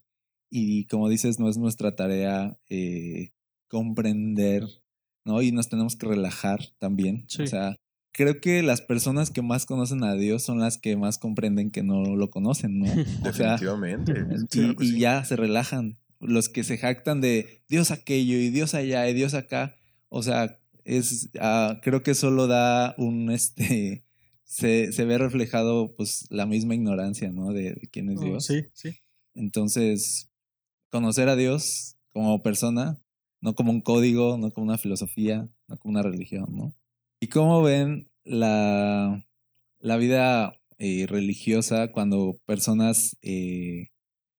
Y 0.51 0.86
como 0.86 1.10
dices, 1.10 1.39
no 1.39 1.50
es 1.50 1.58
nuestra 1.58 1.96
tarea 1.96 2.58
eh, 2.70 3.31
comprender, 3.70 4.67
¿no? 5.25 5.41
Y 5.41 5.51
nos 5.51 5.70
tenemos 5.70 5.96
que 5.96 6.05
relajar 6.08 6.60
también. 6.77 7.25
Sí. 7.27 7.43
O 7.43 7.48
sea, 7.48 7.75
creo 8.13 8.39
que 8.39 8.62
las 8.62 8.81
personas 8.81 9.31
que 9.31 9.41
más 9.41 9.65
conocen 9.65 10.03
a 10.03 10.13
Dios 10.13 10.43
son 10.43 10.60
las 10.60 10.77
que 10.77 10.96
más 10.98 11.17
comprenden 11.17 11.72
que 11.72 11.81
no 11.84 12.15
lo 12.15 12.29
conocen, 12.29 12.79
¿no? 12.79 12.86
O 13.27 13.34
sea, 13.34 13.53
Definitivamente. 13.58 14.12
y, 14.12 14.46
Claro 14.48 14.75
que 14.75 14.86
y 14.86 15.00
ya 15.00 15.24
se 15.25 15.36
relajan. 15.38 15.98
Los 16.22 16.50
que 16.50 16.63
se 16.63 16.78
jactan 16.78 17.22
de 17.22 17.63
Dios 17.68 17.92
aquello 17.92 18.38
y 18.38 18.50
Dios 18.50 18.74
allá 18.74 19.10
y 19.10 19.13
Dios 19.13 19.34
acá. 19.34 19.75
O 20.10 20.24
sea, 20.24 20.60
es 20.86 21.30
ah, 21.40 21.80
creo 21.84 22.04
que 22.04 22.16
solo 22.16 22.48
da 22.48 22.96
un 22.98 23.32
este 23.32 24.06
se, 24.44 24.92
se 24.92 25.06
ve 25.06 25.18
reflejado 25.18 25.96
pues 25.96 26.28
la 26.30 26.46
misma 26.46 26.75
ignorancia, 26.75 27.32
¿no? 27.32 27.54
De, 27.54 27.74
de 27.74 27.88
quién 27.92 28.10
es 28.10 28.20
Oh, 28.20 28.24
Dios. 28.24 28.46
sí, 28.46 28.66
sí. 28.74 28.98
Entonces, 29.34 30.30
conocer 30.90 31.30
a 31.30 31.36
Dios 31.38 31.96
como 32.12 32.44
persona, 32.44 33.00
no 33.40 33.56
como 33.56 33.72
un 33.72 33.82
código, 33.82 34.38
no 34.38 34.51
como 34.51 34.66
una 34.68 34.78
filosofía, 34.78 35.50
no 35.68 35.78
como 35.78 35.94
una 35.94 36.04
religión, 36.04 36.48
¿no? 36.51 36.75
¿Y 37.22 37.28
cómo 37.28 37.62
ven 37.62 38.10
la, 38.25 39.25
la 39.80 39.98
vida 39.98 40.54
eh, 40.78 41.06
religiosa 41.08 41.92
cuando 41.92 42.40
personas 42.46 43.16
eh, 43.22 43.91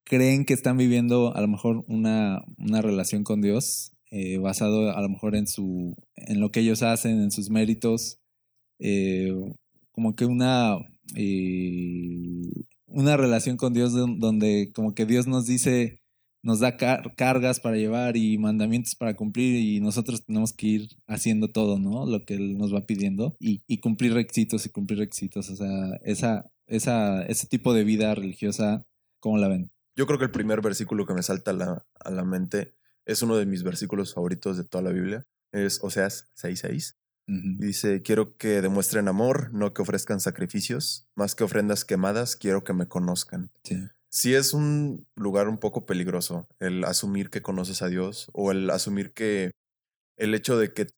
creen 0.05 0.45
que 0.45 0.55
están 0.55 0.77
viviendo 0.77 1.35
a 1.35 1.41
lo 1.41 1.49
mejor 1.49 1.85
una, 1.89 2.43
una 2.59 2.83
relación 2.83 3.25
con 3.25 3.41
Dios 3.41 3.93
eh, 4.11 4.39
basado 4.39 4.91
a 4.97 5.01
lo 5.01 5.09
mejor 5.09 5.35
en 5.37 5.47
su 5.47 5.95
en 6.17 6.41
lo 6.41 6.51
que 6.51 6.61
ellos 6.61 6.83
hacen, 6.83 7.21
en 7.23 7.31
sus 7.31 7.51
méritos, 7.51 8.19
eh, 8.79 9.33
como 9.93 10.15
que 10.17 10.27
una 10.27 10.77
eh, 11.17 12.43
una 12.87 13.17
relación 13.17 13.57
con 13.57 13.73
Dios 13.73 13.93
don- 13.93 14.19
donde 14.21 14.71
como 14.75 14.95
que 14.95 15.07
Dios 15.07 15.27
nos 15.27 15.47
dice 15.47 16.01
nos 16.43 16.59
da 16.61 16.77
car- 16.77 17.15
cargas 17.17 17.61
para 17.61 17.77
llevar 17.77 18.17
y 18.17 18.37
mandamientos 18.39 18.97
para 18.97 19.15
cumplir 19.15 19.57
y 19.61 19.81
nosotros 19.81 20.25
tenemos 20.25 20.53
que 20.53 20.67
ir 20.67 20.89
haciendo 21.07 21.49
todo, 21.53 21.79
¿no? 21.79 22.05
Lo 22.07 22.25
que 22.25 22.35
Él 22.35 22.59
nos 22.59 22.75
va 22.75 22.85
pidiendo 22.87 23.37
y, 23.39 23.63
y 23.69 23.79
cumplir 23.79 24.13
requisitos 24.15 24.67
y 24.67 24.71
cumplir 24.71 24.99
requisitos. 24.99 25.49
O 25.51 25.57
sea, 25.57 25.71
esa, 26.05 26.51
esa, 26.67 27.23
ese 27.27 27.47
tipo 27.47 27.73
de 27.75 27.85
vida 27.85 28.13
religiosa, 28.17 28.85
¿cómo 29.21 29.39
la 29.39 29.47
ven? 29.49 29.71
Yo 29.97 30.07
creo 30.07 30.19
que 30.19 30.25
el 30.25 30.31
primer 30.31 30.61
versículo 30.63 31.07
que 31.07 31.15
me 31.15 31.23
salta 31.23 31.51
a 31.51 31.55
la, 31.55 31.87
a 32.01 32.11
la 32.11 32.25
mente 32.25 32.75
es 33.05 33.23
uno 33.23 33.37
de 33.37 33.47
mis 33.47 33.63
versículos 33.63 34.15
favoritos 34.15 34.57
de 34.57 34.65
toda 34.65 34.83
la 34.83 34.91
Biblia. 34.91 35.27
Es 35.53 35.83
Oseas 35.83 36.31
6.6. 36.37 36.97
Ujú. 37.29 37.63
Y 37.63 37.67
Dice, 37.67 38.03
quiero 38.03 38.37
que 38.37 38.63
demuestren 38.63 39.09
amor, 39.09 39.53
no 39.53 39.75
que 39.75 39.83
ofrezcan 39.83 40.21
sacrificios. 40.21 41.09
Más 41.15 41.35
que 41.35 41.45
ofrendas 41.45 41.85
quemadas, 41.85 42.37
quiero 42.37 42.65
que 42.65 42.73
me 42.73 42.89
conozcan. 42.89 43.51
Sí. 43.65 43.77
Sí 44.11 44.35
es 44.35 44.53
un 44.53 45.07
lugar 45.17 45.49
un 45.49 45.59
poco 45.59 45.87
peligroso 45.87 46.47
el 46.59 46.85
asumir 46.85 47.31
que 47.31 47.41
conoces 47.41 47.81
a 47.81 47.89
Dios 47.89 48.31
o 48.35 48.51
el 48.51 48.69
asumir 48.69 49.15
que 49.15 49.53
el 50.19 50.35
hecho 50.35 50.59
de 50.59 50.75
que 50.75 50.89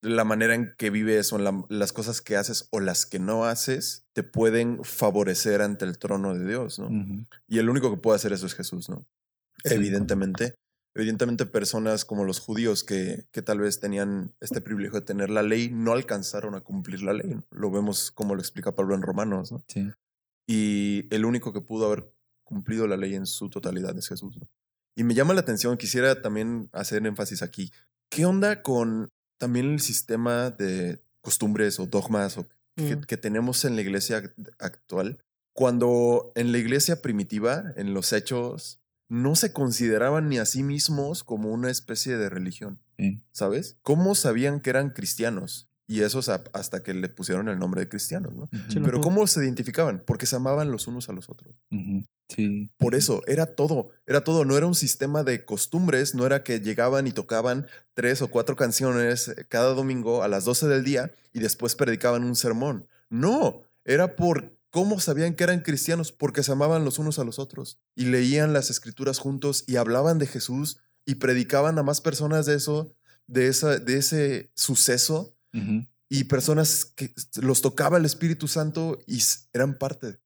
la 0.00 0.24
manera 0.24 0.54
en 0.54 0.74
que 0.78 0.90
vives 0.90 1.32
o 1.32 1.38
la- 1.38 1.64
las 1.68 1.92
cosas 1.92 2.20
que 2.20 2.36
haces 2.36 2.68
o 2.70 2.80
las 2.80 3.04
que 3.06 3.18
no 3.18 3.44
haces 3.46 4.06
te 4.12 4.22
pueden 4.22 4.84
favorecer 4.84 5.60
ante 5.62 5.84
el 5.84 5.98
trono 5.98 6.34
de 6.38 6.46
Dios, 6.46 6.78
¿no? 6.78 6.88
Y 7.48 7.58
el 7.58 7.68
único 7.68 7.90
que 7.90 8.00
puede 8.00 8.16
hacer 8.16 8.32
eso 8.32 8.46
es 8.46 8.54
Jesús, 8.54 8.88
¿no? 8.88 9.06
Sí. 9.64 9.74
Evidentemente. 9.74 10.54
Evidentemente 10.94 11.46
personas 11.46 12.04
como 12.04 12.24
los 12.24 12.40
judíos 12.40 12.82
que, 12.82 13.26
que 13.30 13.42
tal 13.42 13.60
vez 13.60 13.78
tenían 13.78 14.34
este 14.40 14.60
privilegio 14.60 14.98
de 15.00 15.06
tener 15.06 15.30
la 15.30 15.42
ley 15.42 15.70
no 15.70 15.92
alcanzaron 15.92 16.54
a 16.56 16.60
cumplir 16.60 17.02
la 17.02 17.12
ley. 17.12 17.34
¿no? 17.34 17.44
Lo 17.50 17.70
vemos 17.70 18.10
como 18.10 18.34
lo 18.34 18.40
explica 18.40 18.74
Pablo 18.74 18.94
en 18.96 19.02
Romanos, 19.02 19.52
¿no? 19.52 19.62
Sí. 19.68 19.90
Y 20.46 21.06
el 21.14 21.24
único 21.24 21.52
que 21.52 21.60
pudo 21.60 21.86
haber 21.86 22.12
cumplido 22.42 22.86
la 22.86 22.96
ley 22.96 23.14
en 23.14 23.26
su 23.26 23.50
totalidad 23.50 23.96
es 23.96 24.08
Jesús. 24.08 24.36
¿no? 24.38 24.48
Y 24.96 25.04
me 25.04 25.14
llama 25.14 25.34
la 25.34 25.40
atención, 25.40 25.76
quisiera 25.76 26.20
también 26.22 26.68
hacer 26.72 27.06
énfasis 27.06 27.42
aquí. 27.42 27.70
¿Qué 28.10 28.24
onda 28.24 28.62
con 28.62 29.10
también 29.38 29.72
el 29.72 29.80
sistema 29.80 30.50
de 30.50 31.02
costumbres 31.20 31.78
o 31.80 31.86
dogmas 31.86 32.36
o 32.38 32.46
que, 32.76 32.96
Mm. 32.96 33.00
que 33.02 33.16
tenemos 33.16 33.64
en 33.64 33.74
la 33.76 33.82
iglesia 33.82 34.18
act- 34.22 34.52
actual? 34.58 35.18
Cuando 35.52 36.32
en 36.36 36.52
la 36.52 36.58
iglesia 36.58 37.02
primitiva, 37.02 37.72
en 37.76 37.92
los 37.94 38.12
hechos, 38.12 38.80
no 39.08 39.34
se 39.34 39.52
consideraban 39.52 40.28
ni 40.28 40.38
a 40.38 40.44
sí 40.46 40.62
mismos 40.62 41.24
como 41.24 41.50
una 41.52 41.70
especie 41.70 42.16
de 42.16 42.28
religión. 42.28 42.78
¿sabes? 43.32 43.76
¿Cómo 43.82 44.16
sabían 44.16 44.60
que 44.60 44.70
eran 44.70 44.90
cristianos? 44.90 45.67
Y 45.90 46.02
eso 46.02 46.18
es 46.18 46.28
hasta 46.28 46.82
que 46.82 46.92
le 46.92 47.08
pusieron 47.08 47.48
el 47.48 47.58
nombre 47.58 47.80
de 47.80 47.88
cristianos, 47.88 48.34
¿no? 48.34 48.46
Sí, 48.68 48.78
Pero. 48.78 49.00
¿cómo 49.00 49.26
se 49.26 49.42
identificaban? 49.42 50.02
Porque 50.06 50.26
se 50.26 50.36
amaban 50.36 50.70
los 50.70 50.86
unos 50.86 51.08
a 51.08 51.14
los 51.14 51.30
otros. 51.30 51.56
Sí. 52.28 52.70
Por 52.76 52.94
eso, 52.94 53.22
era 53.26 53.46
todo, 53.46 53.88
era 54.06 54.22
todo, 54.22 54.44
no 54.44 54.58
era 54.58 54.66
un 54.66 54.74
sistema 54.74 55.24
de 55.24 55.46
costumbres, 55.46 56.14
no 56.14 56.26
era 56.26 56.44
que 56.44 56.60
llegaban 56.60 57.06
y 57.06 57.12
tocaban 57.12 57.66
tres 57.94 58.20
o 58.20 58.28
cuatro 58.28 58.54
canciones 58.54 59.28
eh, 59.28 59.46
cada 59.48 59.72
domingo 59.72 60.22
a 60.22 60.28
las 60.28 60.44
12 60.44 60.68
del 60.68 60.84
día 60.84 61.10
y 61.32 61.40
después 61.40 61.74
predicaban 61.74 62.22
un 62.22 62.36
sermón. 62.36 62.86
No, 63.08 63.62
era 63.86 64.14
por 64.14 64.58
cómo 64.68 65.00
sabían 65.00 65.34
que 65.34 65.44
eran 65.44 65.60
cristianos, 65.60 66.12
porque 66.12 66.42
se 66.42 66.52
amaban 66.52 66.84
los 66.84 66.98
unos 66.98 67.18
a 67.18 67.24
los 67.24 67.38
otros 67.38 67.80
y 67.94 68.04
leían 68.04 68.52
las 68.52 68.68
escrituras 68.68 69.18
juntos 69.18 69.64
y 69.66 69.76
hablaban 69.76 70.18
de 70.18 70.26
Jesús 70.26 70.80
y 71.06 71.14
predicaban 71.14 71.78
a 71.78 71.82
más 71.82 72.02
personas 72.02 72.44
de 72.44 72.56
eso, 72.56 72.94
de, 73.26 73.48
esa, 73.48 73.78
de 73.78 73.96
ese 73.96 74.50
suceso 74.54 75.34
Y 76.10 76.24
personas 76.24 76.84
que 76.86 77.14
los 77.42 77.60
tocaba 77.62 77.98
el 77.98 78.04
Espíritu 78.04 78.48
Santo 78.48 78.98
y 79.06 79.20
eran 79.52 79.76
parte 79.78 80.18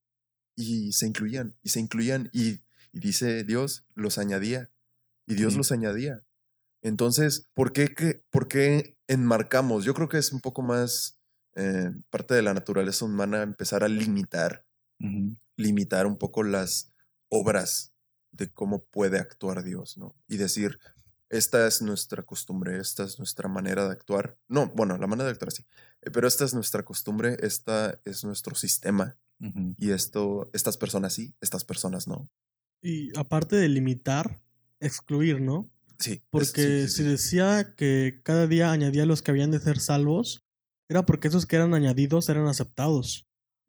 y 0.57 0.93
se 0.93 1.07
incluían 1.07 1.57
y 1.63 1.71
se 1.71 1.81
incluían 1.81 2.31
y, 2.33 2.61
y 2.93 3.01
dice 3.01 3.45
Dios 3.45 3.87
los 3.95 4.19
añadía 4.19 4.71
y 5.27 5.35
Dios 5.35 5.57
los 5.57 5.73
añadía. 5.73 6.25
Entonces, 6.83 7.49
¿por 7.55 7.73
qué, 7.73 7.95
que- 7.95 8.25
¿por 8.31 8.49
qué 8.49 8.99
enmarcamos? 9.09 9.85
Yo 9.85 9.95
creo 9.95 10.09
que 10.09 10.19
es 10.19 10.33
un 10.33 10.41
poco 10.41 10.63
más 10.63 11.19
eh, 11.57 11.91
parte 12.11 12.35
de 12.35 12.43
la 12.43 12.55
naturaleza 12.55 13.05
humana 13.05 13.43
empezar 13.43 13.85
a 13.85 13.89
limitar, 13.89 14.67
limitar 15.57 16.07
un 16.07 16.17
poco 16.19 16.43
las 16.43 16.93
obras 17.29 17.95
de 18.31 18.51
cómo 18.53 18.85
puede 18.85 19.19
actuar 19.19 19.63
Dios, 19.65 19.99
¿no? 19.99 20.17
Y 20.29 20.37
decir, 20.39 20.79
esta 21.33 21.67
es 21.67 21.83
nuestra 21.83 22.23
costumbre, 22.25 22.79
esta 22.79 23.05
es 23.05 23.19
nuestra 23.19 23.49
manera 23.49 23.87
de 23.87 23.93
actuar. 23.93 24.39
No, 24.49 24.69
bueno, 24.69 24.99
la 24.99 25.07
manera 25.09 25.27
de 25.27 25.33
actuar 25.33 25.53
sí, 25.53 25.65
eh, 26.03 26.11
pero 26.13 26.29
esta 26.29 26.45
es 26.45 26.55
nuestra 26.55 26.85
costumbre, 26.85 27.37
esta 27.41 28.01
es 28.05 28.25
nuestro 28.25 28.55
sistema 28.55 29.19
y 29.77 29.91
esto, 29.91 30.51
estas 30.53 30.77
personas 30.77 31.15
sí, 31.15 31.35
estas 31.41 31.65
personas 31.65 32.07
no. 32.09 32.31
Y 32.83 33.17
aparte 33.19 33.57
de 33.57 33.69
limitar, 33.69 34.41
excluir, 34.81 35.41
¿no? 35.41 35.71
Sí. 35.99 36.23
es- 36.35 36.51
Porque 36.51 36.63
sí, 36.87 36.89
sí, 36.89 36.89
si 36.89 37.03
decía 37.05 37.75
que 37.77 38.21
cada 38.25 38.47
día 38.47 38.73
añadía 38.73 39.07
los 39.07 39.23
que 39.23 39.31
habían 39.31 39.51
de 39.51 39.61
ser 39.61 39.79
salvos, 39.81 40.45
era 40.89 41.07
porque 41.07 41.29
esos 41.29 41.47
que 41.47 41.57
eran 41.57 41.75
añadidos 41.75 42.29
eran 42.29 42.47
aceptados, 42.49 43.27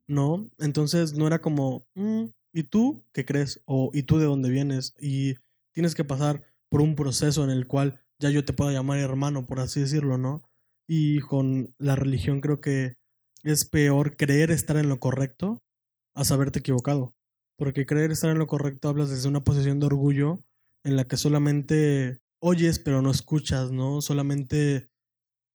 ¿no? 0.08 0.50
Entonces 0.60 1.14
no 1.14 1.28
era 1.28 1.42
como, 1.42 1.88
"Mm, 1.96 2.26
¿y 2.54 2.64
tú 2.64 3.06
qué 3.14 3.26
crees? 3.26 3.62
O 3.66 3.92
¿y 3.94 4.04
tú 4.04 4.18
de 4.20 4.26
dónde 4.26 4.50
vienes? 4.50 4.96
Y 5.00 5.36
tienes 5.74 5.96
que 5.96 6.04
pasar 6.06 6.44
por 6.74 6.82
un 6.82 6.96
proceso 6.96 7.44
en 7.44 7.52
el 7.52 7.68
cual 7.68 8.02
ya 8.18 8.32
yo 8.32 8.44
te 8.46 8.52
puedo 8.52 8.72
llamar 8.72 8.98
hermano, 8.98 9.46
por 9.46 9.60
así 9.60 9.82
decirlo, 9.82 10.18
¿no? 10.18 10.42
Y 10.88 11.20
con 11.20 11.76
la 11.78 11.96
religión 11.96 12.42
creo 12.42 12.62
que 12.62 12.98
es 13.44 13.64
peor 13.64 14.18
creer 14.18 14.50
estar 14.50 14.78
en 14.78 14.90
lo 14.90 15.00
correcto 15.00 15.62
a 16.16 16.24
saberte 16.24 16.58
equivocado. 16.58 17.14
Porque 17.60 17.86
creer 17.86 18.10
estar 18.10 18.32
en 18.32 18.40
lo 18.40 18.48
correcto 18.48 18.90
hablas 18.90 19.12
desde 19.12 19.30
una 19.30 19.44
posición 19.44 19.80
de 19.80 19.86
orgullo 19.86 20.40
en 20.84 20.96
la 20.96 21.04
que 21.04 21.16
solamente 21.16 22.24
oyes 22.40 22.80
pero 22.80 23.04
no 23.04 23.12
escuchas, 23.12 23.72
¿no? 23.72 24.02
Solamente 24.02 24.90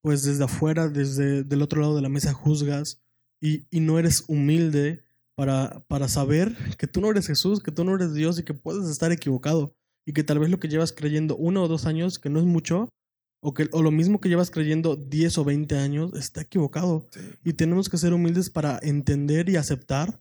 pues 0.01 0.23
desde 0.23 0.45
afuera, 0.45 0.87
desde 0.87 1.43
del 1.43 1.63
otro 1.63 1.81
lado 1.81 1.97
de 1.97 2.03
la 2.03 2.09
mesa 2.09 2.33
juzgas 2.33 3.03
y, 3.43 3.67
y 3.77 3.81
no 3.81 3.99
eres 3.99 4.23
humilde 4.29 5.03
para, 5.35 5.85
para 5.89 6.07
saber 6.07 6.57
que 6.79 6.87
tú 6.87 7.01
no 7.01 7.11
eres 7.11 7.27
Jesús, 7.27 7.61
que 7.61 7.73
tú 7.73 7.83
no 7.83 7.97
eres 7.97 8.15
Dios 8.15 8.39
y 8.39 8.45
que 8.45 8.55
puedes 8.55 8.89
estar 8.89 9.11
equivocado 9.11 9.75
y 10.09 10.15
que 10.15 10.25
tal 10.25 10.39
vez 10.39 10.49
lo 10.49 10.59
que 10.59 10.69
llevas 10.69 10.95
creyendo 10.95 11.37
uno 11.37 11.63
o 11.63 11.69
dos 11.69 11.85
años, 11.85 12.19
que 12.19 12.31
no 12.31 12.39
es 12.39 12.47
mucho, 12.47 12.89
o, 13.43 13.53
que, 13.53 13.69
o 13.73 13.83
lo 13.83 13.91
mismo 13.91 14.23
que 14.23 14.31
llevas 14.31 14.51
creyendo 14.51 14.97
10 14.97 15.37
o 15.37 15.45
20 15.45 15.77
años, 15.77 16.15
está 16.15 16.41
equivocado. 16.41 17.07
Sí. 17.11 17.21
Y 17.45 17.53
tenemos 17.53 17.91
que 17.91 17.99
ser 17.99 18.15
humildes 18.15 18.49
para 18.49 18.79
entender 18.81 19.51
y 19.51 19.57
aceptar 19.57 20.19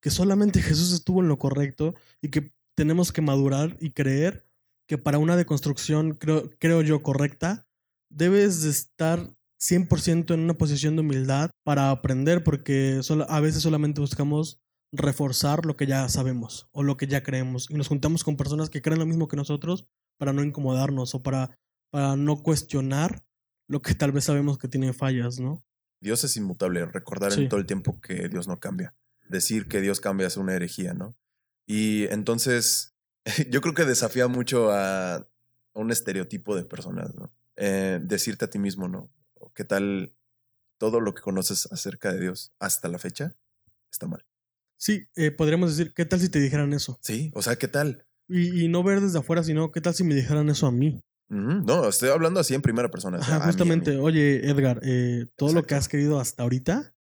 que 0.00 0.08
solamente 0.08 0.62
Jesús 0.62 0.94
estuvo 0.94 1.20
en 1.20 1.28
lo 1.28 1.38
correcto 1.38 1.94
y 2.22 2.30
que 2.30 2.54
tenemos 2.74 3.12
que 3.12 3.20
madurar 3.20 3.76
y 3.78 3.90
creer 3.90 4.46
que 4.88 4.96
para 4.96 5.18
una 5.18 5.36
deconstrucción, 5.36 6.12
creo, 6.14 6.48
creo 6.58 6.80
yo, 6.80 7.02
correcta, 7.02 7.68
debes 8.08 8.62
de 8.62 8.70
estar 8.70 9.36
100% 9.60 10.32
en 10.32 10.40
una 10.40 10.54
posición 10.54 10.96
de 10.96 11.02
humildad 11.02 11.50
para 11.62 11.90
aprender, 11.90 12.42
porque 12.42 13.02
solo, 13.02 13.26
a 13.28 13.40
veces 13.40 13.60
solamente 13.60 14.00
buscamos 14.00 14.62
reforzar 14.92 15.66
lo 15.66 15.76
que 15.76 15.86
ya 15.86 16.08
sabemos 16.08 16.68
o 16.72 16.82
lo 16.82 16.96
que 16.96 17.06
ya 17.06 17.22
creemos 17.22 17.70
y 17.70 17.74
nos 17.74 17.88
juntamos 17.88 18.24
con 18.24 18.36
personas 18.36 18.70
que 18.70 18.82
creen 18.82 18.98
lo 18.98 19.06
mismo 19.06 19.28
que 19.28 19.36
nosotros 19.36 19.86
para 20.16 20.32
no 20.32 20.42
incomodarnos 20.42 21.14
o 21.14 21.22
para, 21.22 21.58
para 21.90 22.16
no 22.16 22.42
cuestionar 22.42 23.24
lo 23.68 23.82
que 23.82 23.94
tal 23.94 24.10
vez 24.12 24.24
sabemos 24.24 24.58
que 24.58 24.68
tiene 24.68 24.92
fallas, 24.92 25.38
¿no? 25.38 25.62
Dios 26.00 26.24
es 26.24 26.36
inmutable, 26.36 26.84
recordar 26.86 27.30
Sí. 27.32 27.42
en 27.42 27.48
todo 27.48 27.60
el 27.60 27.66
tiempo 27.66 28.00
que 28.00 28.28
Dios 28.28 28.48
no 28.48 28.58
cambia. 28.58 28.94
Decir 29.28 29.68
que 29.68 29.80
Dios 29.80 30.00
cambia 30.00 30.26
es 30.26 30.36
una 30.36 30.54
herejía, 30.54 30.92
¿no? 30.92 31.14
Y 31.66 32.04
entonces, 32.08 32.94
yo 33.50 33.60
creo 33.60 33.74
que 33.74 33.84
desafía 33.84 34.26
mucho 34.26 34.72
a, 34.72 35.14
a 35.16 35.26
un 35.74 35.92
estereotipo 35.92 36.56
de 36.56 36.64
personas, 36.64 37.14
¿no? 37.14 37.32
Eh, 37.56 38.00
decirte 38.02 38.46
a 38.46 38.50
ti 38.50 38.58
mismo, 38.58 38.88
¿no? 38.88 39.08
¿Qué 39.54 39.64
tal 39.64 40.14
todo 40.78 41.00
lo 41.00 41.14
que 41.14 41.22
conoces 41.22 41.70
acerca 41.70 42.12
de 42.12 42.20
Dios 42.20 42.52
hasta 42.58 42.88
la 42.88 42.98
fecha 42.98 43.34
está 43.92 44.06
mal? 44.06 44.24
Sí, 44.80 45.06
eh, 45.14 45.30
podríamos 45.30 45.76
decir, 45.76 45.92
¿qué 45.94 46.06
tal 46.06 46.20
si 46.20 46.30
te 46.30 46.40
dijeran 46.40 46.72
eso? 46.72 46.98
Sí, 47.02 47.30
o 47.34 47.42
sea, 47.42 47.56
¿qué 47.56 47.68
tal? 47.68 48.06
Y, 48.28 48.64
y 48.64 48.68
no 48.68 48.82
ver 48.82 49.02
desde 49.02 49.18
afuera, 49.18 49.44
sino, 49.44 49.70
¿qué 49.72 49.82
tal 49.82 49.92
si 49.94 50.04
me 50.04 50.14
dijeran 50.14 50.48
eso 50.48 50.66
a 50.66 50.72
mí? 50.72 50.98
Ujú, 51.28 51.62
No, 51.66 51.86
estoy 51.86 52.08
hablando 52.08 52.40
así 52.40 52.54
en 52.54 52.62
primera 52.62 52.90
persona. 52.90 53.18
o 53.18 53.22
sea, 53.22 53.36
Ajá, 53.36 53.36
a 53.36 53.38
mí, 53.38 53.42
a 53.42 53.46
mí. 53.46 53.52
justamente, 53.52 53.96
oye, 53.98 54.48
Edgar, 54.48 54.80
eh, 54.82 55.26
todo 55.36 55.52
lo 55.52 55.64
que 55.66 55.74
has 55.74 55.86
querido 55.86 56.18
hasta 56.18 56.42
ahorita 56.44 56.94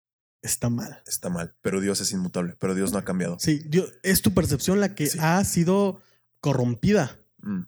está 0.40 0.71
mal. 0.71 1.02
Está 1.06 1.28
mal, 1.28 1.54
pero 1.61 1.83
Dios 1.83 2.00
es 2.00 2.11
inmutable, 2.12 2.56
pero 2.59 2.75
Dios 2.75 2.92
no 2.92 2.99
ha 2.99 3.04
cambiado. 3.04 3.37
Sí, 3.40 3.61
Dios- 3.66 3.92
es 4.02 4.23
tu 4.23 4.33
percepción 4.33 4.80
la 4.80 4.95
que 4.95 5.09
Sí. 5.09 5.18
ha 5.21 5.45
sido 5.45 6.00
corrompida, 6.40 7.18
Mm, 7.42 7.64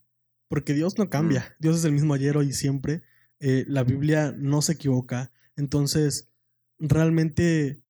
porque 0.48 0.72
Dios 0.72 0.96
no 0.96 1.10
cambia. 1.10 1.54
Dios 1.58 1.76
es 1.76 1.84
el 1.84 1.92
mismo 1.92 2.14
ayer, 2.14 2.36
hoy 2.38 2.48
y 2.48 2.52
siempre. 2.54 3.02
Eh, 3.40 3.64
la 3.68 3.84
Biblia 3.84 4.34
no 4.38 4.62
se 4.62 4.72
equivoca. 4.72 5.30
Entonces, 5.56 6.28
realmente 6.78 7.82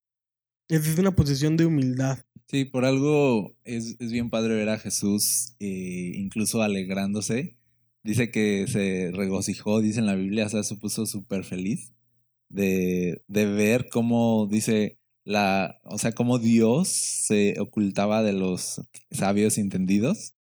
es 0.69 0.85
desde 0.85 1.01
una 1.01 1.15
posición 1.15 1.57
de 1.57 1.67
humildad. 1.67 2.19
Sí, 2.47 2.65
por 2.65 2.85
algo 2.85 3.55
es, 3.65 3.97
es 3.99 4.13
bien 4.13 4.31
padre 4.31 4.55
ver 4.55 4.69
a 4.71 4.79
Jesús 4.79 5.55
eh, 5.61 6.13
incluso 6.15 6.63
alegrándose. 6.63 7.57
Dice 8.03 8.31
que 8.31 8.67
se 8.69 9.11
regocijó, 9.13 9.81
dice 9.81 10.01
en 10.01 10.07
la 10.07 10.15
Biblia, 10.15 10.47
o 10.47 10.49
sea, 10.49 10.63
se 10.63 10.77
puso 10.77 11.05
súper 11.05 11.45
feliz 11.45 11.93
de, 12.49 13.23
de 13.29 13.47
ver 13.47 13.89
cómo, 13.91 14.49
dice, 14.51 14.99
la, 15.25 15.79
o 15.85 15.99
sea, 15.99 16.13
cómo 16.13 16.39
Dios 16.39 16.89
se 16.89 17.57
ocultaba 17.61 18.23
de 18.23 18.33
los 18.33 18.81
sabios 19.11 19.59
entendidos 19.59 20.35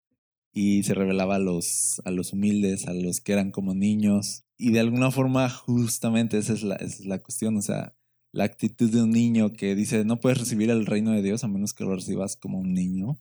y 0.54 0.84
se 0.84 0.94
revelaba 0.94 1.36
a 1.36 1.40
los, 1.40 2.02
a 2.06 2.12
los 2.12 2.32
humildes, 2.32 2.88
a 2.88 2.94
los 2.94 3.20
que 3.20 3.34
eran 3.34 3.52
como 3.52 3.76
niños. 3.76 4.46
Y 4.58 4.72
de 4.72 4.80
alguna 4.80 5.12
forma, 5.12 5.50
justamente 5.50 6.38
esa 6.38 6.54
es 6.54 6.64
la, 6.64 6.76
esa 6.76 6.86
es 6.86 7.06
la 7.06 7.20
cuestión, 7.20 7.58
o 7.58 7.62
sea, 7.62 7.97
la 8.38 8.44
actitud 8.46 8.90
de 8.92 9.02
un 9.02 9.10
niño 9.12 9.52
que 9.54 9.76
dice, 9.76 10.06
no 10.06 10.20
puedes 10.20 10.38
recibir 10.40 10.70
el 10.70 10.86
reino 10.86 11.12
de 11.12 11.24
Dios 11.24 11.44
a 11.44 11.48
menos 11.48 11.74
que 11.74 11.84
lo 11.84 11.96
recibas 11.96 12.36
como 12.38 12.60
un 12.60 12.74
niño. 12.74 13.20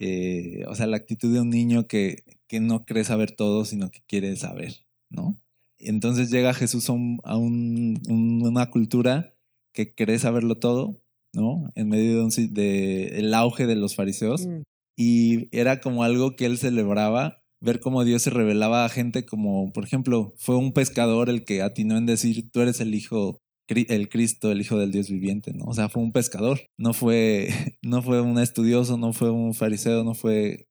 Eh, 0.00 0.64
o 0.68 0.74
sea, 0.74 0.86
la 0.86 0.96
actitud 0.96 1.32
de 1.32 1.40
un 1.40 1.50
niño 1.50 1.86
que, 1.86 2.22
que 2.46 2.60
no 2.60 2.84
cree 2.84 3.04
saber 3.04 3.32
todo, 3.32 3.64
sino 3.64 3.90
que 3.90 4.00
quiere 4.06 4.34
saber, 4.36 4.86
¿no? 5.10 5.36
Entonces 5.80 6.30
llega 6.30 6.54
Jesús 6.54 6.88
a, 6.88 6.92
un- 6.92 7.20
a 7.24 7.36
un- 7.36 8.00
un- 8.08 8.46
una 8.46 8.70
cultura 8.70 9.34
que 9.74 9.94
cree 9.94 10.18
saberlo 10.18 10.56
todo, 10.58 11.00
¿no? 11.34 11.70
En 11.74 11.88
medio 11.88 12.14
de 12.16 12.22
un 12.24 12.30
si- 12.30 12.46
de 12.48 13.18
el 13.18 13.34
auge 13.34 13.66
de 13.66 13.76
los 13.76 13.96
fariseos 13.96 14.46
Mm. 14.46 14.62
y 14.96 15.48
era 15.56 15.80
como 15.80 16.04
algo 16.04 16.36
que 16.36 16.46
él 16.46 16.58
celebraba, 16.58 17.42
ver 17.60 17.80
cómo 17.80 18.04
Dios 18.04 18.22
se 18.22 18.30
revelaba 18.30 18.84
a 18.84 18.88
gente 18.88 19.26
como, 19.26 19.72
por 19.72 19.84
ejemplo, 19.84 20.32
fue 20.38 20.56
un 20.56 20.72
pescador 20.72 21.28
el 21.28 21.44
que 21.44 21.60
atinó 21.62 21.96
en 21.98 22.06
decir, 22.06 22.50
tú 22.50 22.60
eres 22.60 22.80
el 22.80 22.94
hijo, 22.94 23.40
el 23.68 24.08
Cristo, 24.08 24.50
el 24.50 24.60
hijo 24.60 24.78
del 24.78 24.92
Dios 24.92 25.10
viviente, 25.10 25.52
¿no? 25.52 25.66
O 25.66 25.74
sea, 25.74 25.88
fue 25.88 26.02
un 26.02 26.12
pescador, 26.12 26.60
no 26.78 26.94
fue, 26.94 27.48
no 27.82 28.02
fue 28.02 28.20
un 28.20 28.38
estudioso, 28.38 28.96
no 28.96 29.12
fue 29.12 29.30
un 29.30 29.54
fariseo, 29.54 30.04
no 30.04 30.14
fue 30.14 30.68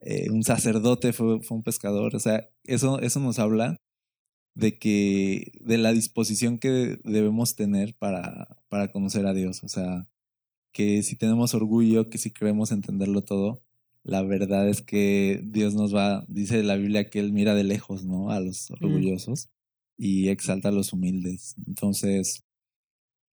eh, 0.00 0.30
un 0.30 0.44
sacerdote, 0.44 1.12
fue, 1.12 1.40
fue 1.42 1.56
un 1.56 1.62
pescador, 1.62 2.14
o 2.14 2.20
sea, 2.20 2.48
eso, 2.64 3.00
eso 3.00 3.20
nos 3.20 3.38
habla 3.38 3.76
de 4.54 4.78
que, 4.78 5.52
de 5.60 5.78
la 5.78 5.92
disposición 5.92 6.58
que 6.58 6.98
debemos 7.04 7.56
tener 7.56 7.94
para, 7.96 8.58
para 8.68 8.92
conocer 8.92 9.26
a 9.26 9.34
Dios, 9.34 9.64
o 9.64 9.68
sea, 9.68 10.08
que 10.72 11.02
si 11.02 11.16
tenemos 11.16 11.54
orgullo, 11.54 12.10
que 12.10 12.18
si 12.18 12.30
creemos 12.32 12.72
entenderlo 12.72 13.22
todo, 13.22 13.62
la 14.04 14.22
verdad 14.22 14.68
es 14.68 14.82
que 14.82 15.42
Dios 15.44 15.74
nos 15.74 15.94
va, 15.94 16.24
dice 16.28 16.62
la 16.62 16.76
Biblia 16.76 17.10
que 17.10 17.18
Él 17.18 17.32
mira 17.32 17.54
de 17.54 17.64
lejos, 17.64 18.04
¿no? 18.04 18.30
A 18.30 18.40
los 18.40 18.70
orgullosos 18.70 19.50
y 19.96 20.28
exalta 20.28 20.68
a 20.68 20.72
los 20.72 20.92
humildes. 20.92 21.54
Entonces, 21.66 22.44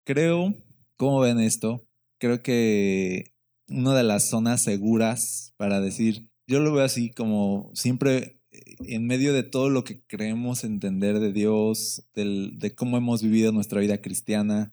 creo, 0.04 0.54
¿cómo 0.96 1.20
ven 1.20 1.40
esto? 1.40 1.86
Creo 2.18 2.42
que 2.42 3.32
una 3.68 3.94
de 3.94 4.04
las 4.04 4.28
zonas 4.28 4.62
seguras 4.62 5.54
para 5.56 5.80
decir, 5.80 6.28
yo 6.46 6.60
lo 6.60 6.72
veo 6.72 6.84
así 6.84 7.10
como 7.10 7.70
siempre 7.74 8.40
eh, 8.50 8.76
en 8.86 9.06
medio 9.06 9.32
de 9.32 9.42
todo 9.42 9.68
lo 9.70 9.84
que 9.84 10.02
creemos 10.06 10.64
entender 10.64 11.18
de 11.20 11.32
Dios, 11.32 12.08
del- 12.14 12.58
de 12.58 12.74
cómo 12.74 12.96
hemos 12.96 13.22
vivido 13.22 13.52
nuestra 13.52 13.80
vida 13.80 14.00
cristiana, 14.00 14.72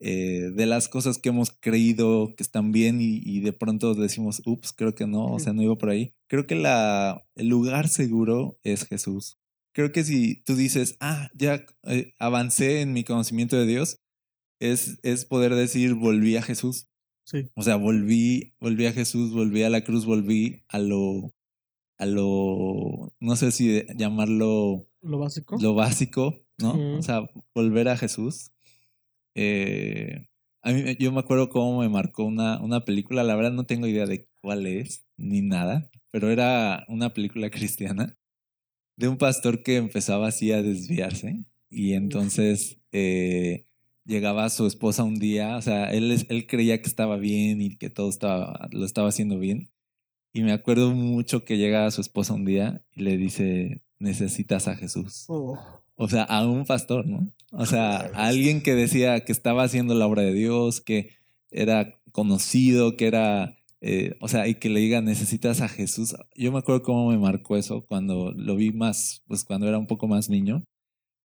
eh, 0.00 0.52
de 0.54 0.66
las 0.66 0.88
cosas 0.88 1.18
que 1.18 1.30
hemos 1.30 1.50
creído 1.50 2.34
que 2.36 2.44
están 2.44 2.70
bien 2.70 3.00
y, 3.00 3.20
y 3.24 3.40
de 3.40 3.52
pronto 3.52 3.94
decimos, 3.94 4.42
ups, 4.46 4.72
creo 4.72 4.94
que 4.94 5.06
no, 5.08 5.26
o 5.34 5.38
sea, 5.40 5.52
no 5.52 5.62
iba 5.62 5.76
por 5.76 5.90
ahí. 5.90 6.14
Creo 6.28 6.46
que 6.46 6.54
la, 6.54 7.26
el 7.34 7.48
lugar 7.48 7.88
seguro 7.88 8.58
es 8.62 8.86
Jesús. 8.86 9.38
Creo 9.72 9.92
que 9.92 10.04
si 10.04 10.42
tú 10.42 10.56
dices, 10.56 10.96
ah, 11.00 11.30
ya 11.34 11.64
eh, 11.84 12.14
avancé 12.18 12.80
en 12.80 12.92
mi 12.92 13.04
conocimiento 13.04 13.56
de 13.56 13.66
Dios, 13.66 14.00
es, 14.60 14.98
es 15.02 15.24
poder 15.24 15.54
decir, 15.54 15.94
volví 15.94 16.36
a 16.36 16.42
Jesús. 16.42 16.88
Sí. 17.24 17.48
O 17.54 17.62
sea, 17.62 17.76
volví, 17.76 18.54
volví 18.58 18.86
a 18.86 18.92
Jesús, 18.92 19.32
volví 19.32 19.62
a 19.62 19.70
la 19.70 19.82
cruz, 19.82 20.06
volví 20.06 20.64
a 20.68 20.78
lo, 20.78 21.34
a 21.98 22.06
lo, 22.06 23.12
no 23.20 23.36
sé 23.36 23.50
si 23.50 23.82
llamarlo 23.96 24.88
Lo 25.02 25.18
básico. 25.18 25.56
lo 25.60 25.74
básico, 25.74 26.34
¿no? 26.58 26.96
O 26.96 27.02
sea, 27.02 27.28
volver 27.54 27.88
a 27.88 27.96
Jesús. 27.96 28.52
Eh, 29.34 30.26
a 30.62 30.72
mí, 30.72 30.96
yo 30.98 31.12
me 31.12 31.20
acuerdo 31.20 31.50
cómo 31.50 31.80
me 31.80 31.88
marcó 31.88 32.24
una, 32.24 32.60
una 32.62 32.84
película, 32.84 33.22
la 33.22 33.36
verdad 33.36 33.52
no 33.52 33.64
tengo 33.64 33.86
idea 33.86 34.06
de 34.06 34.28
cuál 34.40 34.66
es, 34.66 35.06
ni 35.16 35.42
nada, 35.42 35.90
pero 36.10 36.30
era 36.30 36.84
una 36.88 37.12
película 37.12 37.50
cristiana 37.50 38.18
de 38.98 39.08
un 39.08 39.16
pastor 39.16 39.62
que 39.62 39.76
empezaba 39.76 40.26
así 40.26 40.50
a 40.50 40.60
desviarse 40.60 41.44
y 41.70 41.92
entonces 41.92 42.78
eh, 42.90 43.66
llegaba 44.04 44.50
su 44.50 44.66
esposa 44.66 45.04
un 45.04 45.20
día, 45.20 45.56
o 45.56 45.62
sea, 45.62 45.92
él, 45.92 46.26
él 46.28 46.46
creía 46.48 46.82
que 46.82 46.88
estaba 46.88 47.16
bien 47.16 47.62
y 47.62 47.76
que 47.76 47.90
todo 47.90 48.10
estaba, 48.10 48.68
lo 48.72 48.84
estaba 48.84 49.08
haciendo 49.08 49.38
bien. 49.38 49.70
Y 50.32 50.42
me 50.42 50.52
acuerdo 50.52 50.90
mucho 50.90 51.44
que 51.44 51.58
llega 51.58 51.90
su 51.92 52.00
esposa 52.00 52.34
un 52.34 52.44
día 52.44 52.82
y 52.92 53.02
le 53.02 53.16
dice, 53.16 53.82
necesitas 54.00 54.66
a 54.66 54.74
Jesús. 54.74 55.26
Oh. 55.28 55.56
O 55.94 56.08
sea, 56.08 56.24
a 56.24 56.46
un 56.46 56.64
pastor, 56.64 57.06
¿no? 57.06 57.32
O 57.52 57.66
sea, 57.66 57.98
a 57.98 58.26
alguien 58.26 58.62
que 58.62 58.74
decía 58.74 59.24
que 59.24 59.32
estaba 59.32 59.62
haciendo 59.62 59.94
la 59.94 60.06
obra 60.06 60.22
de 60.22 60.32
Dios, 60.32 60.80
que 60.80 61.12
era 61.50 62.00
conocido, 62.10 62.96
que 62.96 63.06
era, 63.06 63.57
eh, 63.80 64.16
o 64.20 64.28
sea, 64.28 64.48
y 64.48 64.56
que 64.56 64.68
le 64.68 64.80
diga, 64.80 65.00
necesitas 65.00 65.60
a 65.60 65.68
Jesús. 65.68 66.16
Yo 66.34 66.52
me 66.52 66.58
acuerdo 66.58 66.82
cómo 66.82 67.10
me 67.10 67.18
marcó 67.18 67.56
eso 67.56 67.84
cuando 67.86 68.32
lo 68.32 68.56
vi 68.56 68.72
más, 68.72 69.22
pues 69.26 69.44
cuando 69.44 69.68
era 69.68 69.78
un 69.78 69.86
poco 69.86 70.08
más 70.08 70.28
niño, 70.28 70.64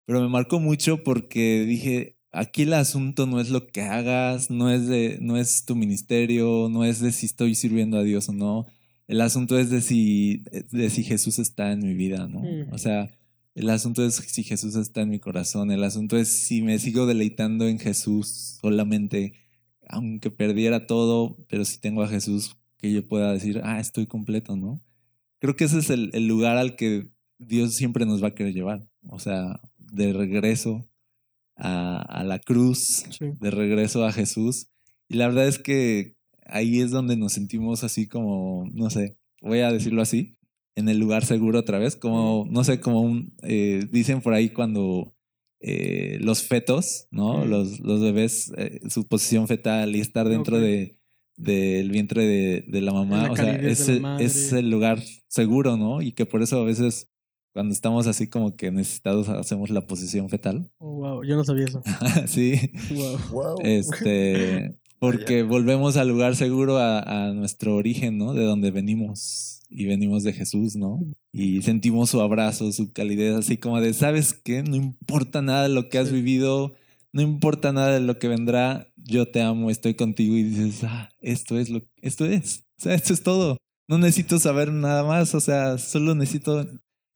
pero 0.05 0.21
me 0.21 0.27
marcó 0.29 0.59
mucho 0.59 1.03
porque 1.03 1.65
dije, 1.65 2.17
aquí 2.31 2.63
el 2.63 2.73
asunto 2.73 3.25
no 3.25 3.39
es 3.39 3.49
lo 3.49 3.67
que 3.67 3.81
hagas, 3.81 4.49
no 4.49 4.69
es 4.69 4.87
de, 4.87 5.17
no 5.21 5.37
es 5.37 5.65
tu 5.65 5.75
ministerio, 5.75 6.67
no 6.69 6.83
es 6.83 6.99
de 6.99 7.11
si 7.11 7.25
estoy 7.25 7.55
sirviendo 7.55 7.97
a 7.97 8.03
Dios 8.03 8.29
o 8.29 8.33
no. 8.33 8.65
El 9.07 9.21
asunto 9.21 9.57
es 9.57 9.69
de 9.69 9.81
si, 9.81 10.43
de 10.71 10.89
si 10.89 11.03
Jesús 11.03 11.39
está 11.39 11.71
en 11.71 11.79
mi 11.79 11.93
vida, 11.93 12.27
¿no? 12.27 12.39
Mm. 12.41 12.73
O 12.73 12.77
sea, 12.77 13.09
el 13.55 13.69
asunto 13.69 14.05
es 14.05 14.15
si 14.15 14.43
Jesús 14.43 14.75
está 14.75 15.01
en 15.01 15.09
mi 15.09 15.19
corazón. 15.19 15.71
El 15.71 15.83
asunto 15.83 16.17
es 16.17 16.29
si 16.29 16.61
me 16.61 16.79
sigo 16.79 17.05
deleitando 17.05 17.67
en 17.67 17.79
Jesús 17.79 18.57
solamente, 18.61 19.33
aunque 19.89 20.31
perdiera 20.31 20.87
todo, 20.87 21.37
pero 21.49 21.65
si 21.65 21.79
tengo 21.79 22.03
a 22.03 22.07
Jesús, 22.07 22.55
que 22.77 22.91
yo 22.91 23.07
pueda 23.07 23.31
decir, 23.31 23.61
ah, 23.63 23.79
estoy 23.79 24.07
completo, 24.07 24.55
¿no? 24.55 24.81
Creo 25.39 25.55
que 25.55 25.65
ese 25.65 25.79
es 25.79 25.89
el, 25.89 26.09
el 26.13 26.27
lugar 26.27 26.57
al 26.57 26.75
que 26.75 27.09
Dios 27.37 27.75
siempre 27.75 28.05
nos 28.05 28.23
va 28.23 28.29
a 28.29 28.35
querer 28.35 28.53
llevar. 28.53 28.87
O 29.09 29.19
sea, 29.19 29.59
de 29.77 30.13
regreso 30.13 30.85
a, 31.55 32.01
a 32.01 32.23
la 32.23 32.39
cruz, 32.39 33.05
Sí. 33.11 33.25
de 33.39 33.51
regreso 33.51 34.05
a 34.05 34.11
Jesús. 34.11 34.67
Y 35.09 35.15
la 35.15 35.27
verdad 35.27 35.47
es 35.47 35.59
que 35.59 36.15
ahí 36.45 36.81
es 36.81 36.91
donde 36.91 37.15
nos 37.17 37.33
sentimos 37.33 37.83
así 37.83 38.07
como, 38.07 38.67
no 38.73 38.89
sé, 38.89 39.17
voy 39.41 39.59
a 39.59 39.71
decirlo 39.71 40.01
así, 40.01 40.35
en 40.75 40.89
el 40.89 40.97
lugar 40.97 41.23
seguro 41.25 41.59
otra 41.59 41.77
vez, 41.77 41.95
como, 41.95 42.47
no 42.49 42.63
sé, 42.63 42.79
como 42.79 43.01
un, 43.01 43.33
eh, 43.43 43.85
dicen 43.91 44.21
por 44.21 44.33
ahí 44.33 44.49
cuando 44.49 45.13
eh, 45.65 46.17
los 46.19 46.43
fetos, 46.43 47.07
¿no? 47.09 47.45
Los, 47.45 47.79
los 47.79 48.01
bebés, 48.01 48.51
eh, 48.57 48.81
su 48.89 49.07
posición 49.07 49.47
fetal 49.47 49.95
y 49.95 50.01
estar 50.01 50.27
dentro 50.27 50.59
de 50.59 50.99
del 51.35 51.89
vientre 51.89 52.25
de, 52.25 52.65
de 52.67 52.81
la 52.81 52.93
mamá, 52.93 53.23
la 53.23 53.31
o 53.31 53.35
sea, 53.35 53.55
es, 53.55 53.89
es 53.89 54.53
el 54.53 54.69
lugar 54.69 54.99
seguro, 55.27 55.77
¿no? 55.77 56.01
Y 56.01 56.11
que 56.11 56.27
por 56.27 56.43
eso 56.43 56.59
a 56.59 56.63
veces 56.63 57.09
cuando 57.53 57.73
estamos 57.73 58.07
así 58.07 58.27
como 58.27 58.55
que 58.55 58.71
necesitados 58.71 59.29
hacemos 59.29 59.69
la 59.69 59.87
posición 59.87 60.29
fetal. 60.29 60.71
Oh, 60.77 60.91
wow, 60.95 61.23
yo 61.23 61.35
no 61.35 61.43
sabía 61.43 61.65
eso. 61.65 61.81
sí, 62.27 62.71
Wow. 62.91 63.17
Wow. 63.31 63.55
este, 63.63 64.77
porque 65.11 65.43
volvemos 65.43 65.97
al 65.97 66.07
lugar 66.07 66.35
seguro 66.35 66.77
a, 66.77 66.99
a 67.29 67.33
nuestro 67.33 67.75
origen, 67.75 68.17
¿no? 68.17 68.33
De 68.33 68.43
donde 68.43 68.71
venimos 68.71 69.61
y 69.69 69.85
venimos 69.85 70.23
de 70.23 70.33
Jesús, 70.33 70.75
¿no? 70.75 70.99
Y 71.31 71.61
sentimos 71.63 72.09
su 72.11 72.21
abrazo, 72.21 72.71
su 72.71 72.93
calidez, 72.93 73.35
así 73.35 73.57
como 73.57 73.81
de, 73.81 73.93
¿sabes 73.93 74.33
qué? 74.33 74.63
No 74.63 74.75
importa 74.75 75.41
nada 75.41 75.63
de 75.63 75.69
lo 75.69 75.89
que 75.89 75.97
has 75.97 76.09
Sí. 76.09 76.15
vivido, 76.15 76.73
no 77.11 77.21
importa 77.21 77.71
nada 77.73 77.93
de 77.93 77.99
lo 78.01 78.17
que 78.19 78.27
vendrá, 78.27 78.91
yo 78.95 79.29
te 79.29 79.41
amo, 79.41 79.69
estoy 79.69 79.95
contigo 79.95 80.35
y 80.35 80.43
dices, 80.43 80.83
ah, 80.83 81.09
esto 81.21 81.57
es 81.59 81.69
lo, 81.69 81.81
esto 82.01 82.25
es, 82.25 82.65
o 82.79 82.83
sea, 82.83 82.93
esto 82.95 83.13
es 83.13 83.23
todo. 83.23 83.57
No 83.87 83.97
necesito 83.97 84.39
saber 84.39 84.71
nada 84.71 85.03
más, 85.03 85.35
o 85.35 85.39
sea, 85.39 85.77
solo 85.77 86.15
necesito 86.15 86.65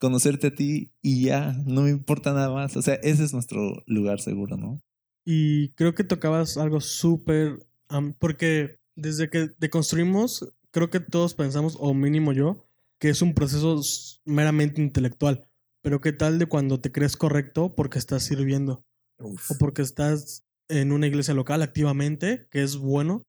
conocerte 0.00 0.48
a 0.48 0.54
ti 0.54 0.92
y 1.02 1.22
ya, 1.22 1.52
no 1.66 1.82
me 1.82 1.90
importa 1.90 2.32
nada 2.32 2.50
más. 2.52 2.76
O 2.76 2.82
sea, 2.82 2.94
ese 2.94 3.24
es 3.24 3.32
nuestro 3.32 3.82
lugar 3.86 4.20
seguro, 4.20 4.56
¿no? 4.56 4.80
Y 5.24 5.70
creo 5.74 5.94
que 5.94 6.04
tocabas 6.04 6.56
algo 6.56 6.80
súper... 6.80 7.67
am, 7.88 8.14
porque 8.14 8.78
desde 8.96 9.30
que 9.30 9.50
deconstruimos, 9.58 10.52
creo 10.70 10.90
que 10.90 11.00
todos 11.00 11.34
pensamos, 11.34 11.76
o 11.78 11.94
mínimo 11.94 12.32
yo, 12.32 12.64
que 12.98 13.08
es 13.08 13.22
un 13.22 13.34
proceso 13.34 13.80
meramente 14.24 14.82
intelectual. 14.82 15.48
Pero 15.82 16.00
¿qué 16.00 16.12
tal 16.12 16.38
de 16.38 16.46
cuando 16.46 16.80
te 16.80 16.92
crees 16.92 17.16
correcto 17.16 17.74
porque 17.74 17.98
estás 17.98 18.24
sirviendo? 18.24 18.84
Uf. 19.18 19.52
O 19.52 19.58
porque 19.58 19.82
estás 19.82 20.44
en 20.68 20.92
una 20.92 21.06
iglesia 21.06 21.34
local 21.34 21.62
activamente, 21.62 22.48
que 22.50 22.62
es 22.62 22.76
bueno, 22.76 23.22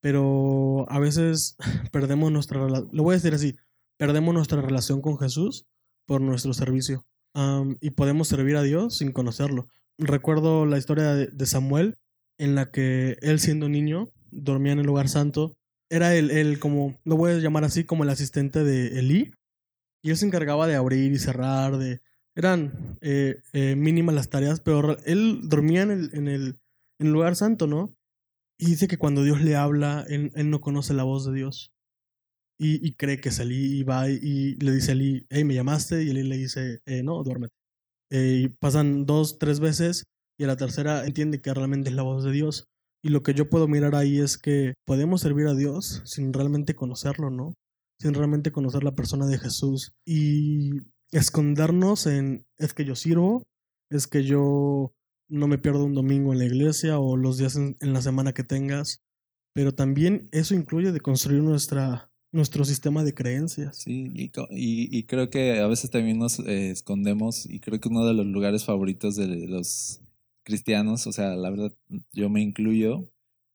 pero 0.00 0.86
a 0.88 0.98
veces 0.98 1.56
perdemos 1.92 2.30
nuestra 2.30 2.64
relación, 2.64 2.90
lo 2.92 3.02
voy 3.02 3.14
a 3.14 3.16
decir 3.16 3.34
así, 3.34 3.56
perdemos 3.96 4.34
nuestra 4.34 4.60
relación 4.60 5.00
con 5.00 5.18
Jesús 5.18 5.66
por 6.06 6.20
nuestro 6.20 6.54
servicio. 6.54 7.06
Am, 7.34 7.78
y 7.80 7.90
podemos 7.90 8.28
servir 8.28 8.56
a 8.56 8.62
Dios 8.62 8.98
sin 8.98 9.12
conocerlo. 9.12 9.66
Recuerdo 9.98 10.66
la 10.66 10.78
historia 10.78 11.14
de, 11.14 11.26
de 11.26 11.46
Samuel, 11.46 11.96
en 12.38 12.54
la 12.54 12.70
que 12.70 13.16
él 13.20 13.38
siendo 13.40 13.68
niño 13.68 14.08
dormía 14.30 14.72
en 14.72 14.80
el 14.80 14.86
lugar 14.86 15.08
santo. 15.08 15.56
Era 15.90 16.14
el, 16.14 16.30
el 16.30 16.58
como, 16.58 16.98
lo 17.04 17.16
voy 17.16 17.32
a 17.32 17.38
llamar 17.38 17.64
así, 17.64 17.84
como 17.84 18.04
el 18.04 18.10
asistente 18.10 18.64
de 18.64 18.98
Elí. 18.98 19.32
Y 20.02 20.10
él 20.10 20.16
se 20.16 20.26
encargaba 20.26 20.66
de 20.66 20.76
abrir 20.76 21.12
y 21.12 21.18
cerrar, 21.18 21.78
de... 21.78 22.00
Eran 22.36 22.96
eh, 23.00 23.40
eh, 23.52 23.76
mínimas 23.76 24.14
las 24.14 24.28
tareas, 24.28 24.60
pero 24.60 24.98
él 25.04 25.40
dormía 25.44 25.82
en 25.82 25.90
el, 25.92 26.10
en, 26.14 26.28
el, 26.28 26.58
en 26.98 27.06
el 27.06 27.12
lugar 27.12 27.36
santo, 27.36 27.68
¿no? 27.68 27.94
Y 28.58 28.66
dice 28.66 28.88
que 28.88 28.98
cuando 28.98 29.22
Dios 29.22 29.40
le 29.40 29.54
habla, 29.54 30.04
él, 30.08 30.32
él 30.34 30.50
no 30.50 30.60
conoce 30.60 30.94
la 30.94 31.04
voz 31.04 31.24
de 31.26 31.32
Dios. 31.32 31.72
Y, 32.58 32.86
y 32.86 32.94
cree 32.94 33.20
que 33.20 33.28
es 33.28 33.38
Elí 33.38 33.78
y 33.78 33.82
va 33.84 34.08
y, 34.08 34.56
le 34.56 34.72
dice 34.72 34.92
a 34.92 34.94
Elí, 34.94 35.26
hey, 35.30 35.44
me 35.44 35.54
llamaste. 35.54 36.02
Y 36.02 36.10
Elí 36.10 36.24
le 36.24 36.36
dice, 36.36 36.80
eh, 36.86 37.02
no, 37.04 37.22
duérmete. 37.22 37.54
Eh, 38.10 38.42
y 38.44 38.48
pasan 38.48 39.06
dos, 39.06 39.38
tres 39.38 39.60
veces 39.60 40.04
y 40.38 40.44
a 40.44 40.46
la 40.48 40.56
tercera 40.56 41.04
entiende 41.06 41.40
que 41.40 41.52
realmente 41.54 41.90
es 41.90 41.94
la 41.96 42.02
voz 42.02 42.24
de 42.24 42.32
Dios. 42.32 42.64
Y 43.02 43.10
lo 43.10 43.22
que 43.22 43.34
yo 43.34 43.48
puedo 43.50 43.68
mirar 43.68 43.94
ahí 43.94 44.18
es 44.18 44.38
que 44.38 44.74
podemos 44.86 45.20
servir 45.20 45.46
a 45.46 45.54
Dios 45.54 46.02
sin 46.06 46.32
realmente 46.32 46.74
conocerlo, 46.74 47.30
¿no? 47.30 47.52
Sin 48.00 48.14
realmente 48.14 48.50
conocer 48.50 48.82
la 48.82 48.94
persona 48.94 49.26
de 49.26 49.38
Jesús. 49.38 49.92
Y 50.06 50.70
escondernos 51.12 52.06
en, 52.06 52.44
es 52.58 52.74
que 52.74 52.84
yo 52.84 52.94
sirvo, 52.96 53.42
es 53.90 54.06
que 54.06 54.24
yo 54.24 54.92
no 55.28 55.48
me 55.48 55.58
pierdo 55.58 55.84
un 55.84 55.94
domingo 55.94 56.32
en 56.32 56.38
la 56.38 56.44
iglesia 56.46 56.98
o 56.98 57.16
los 57.16 57.38
días 57.38 57.56
en, 57.56 57.76
en 57.80 57.92
la 57.92 58.02
semana 58.02 58.32
que 58.32 58.42
tengas. 58.44 59.00
Pero 59.54 59.72
también 59.74 60.28
eso 60.32 60.54
incluye 60.54 60.90
de 60.90 61.00
construir 61.00 61.42
nuestra, 61.42 62.10
nuestro 62.32 62.64
sistema 62.64 63.04
de 63.04 63.14
creencias. 63.14 63.76
Sí, 63.78 64.08
y, 64.14 64.24
y- 64.50 64.98
y 64.98 65.04
creo 65.04 65.30
que 65.30 65.60
a 65.60 65.66
veces 65.68 65.90
también 65.90 66.18
nos 66.18 66.40
eh, 66.40 66.70
escondemos 66.70 67.46
y 67.48 67.60
creo 67.60 67.78
que 67.78 67.88
uno 67.88 68.04
de 68.06 68.14
los 68.14 68.26
lugares 68.26 68.64
favoritos 68.64 69.14
de 69.14 69.28
los 69.46 70.00
cristianos, 70.44 71.06
o 71.06 71.12
sea, 71.12 71.34
la 71.36 71.50
verdad, 71.50 71.72
yo 72.12 72.28
me 72.30 72.42
incluyo 72.42 73.10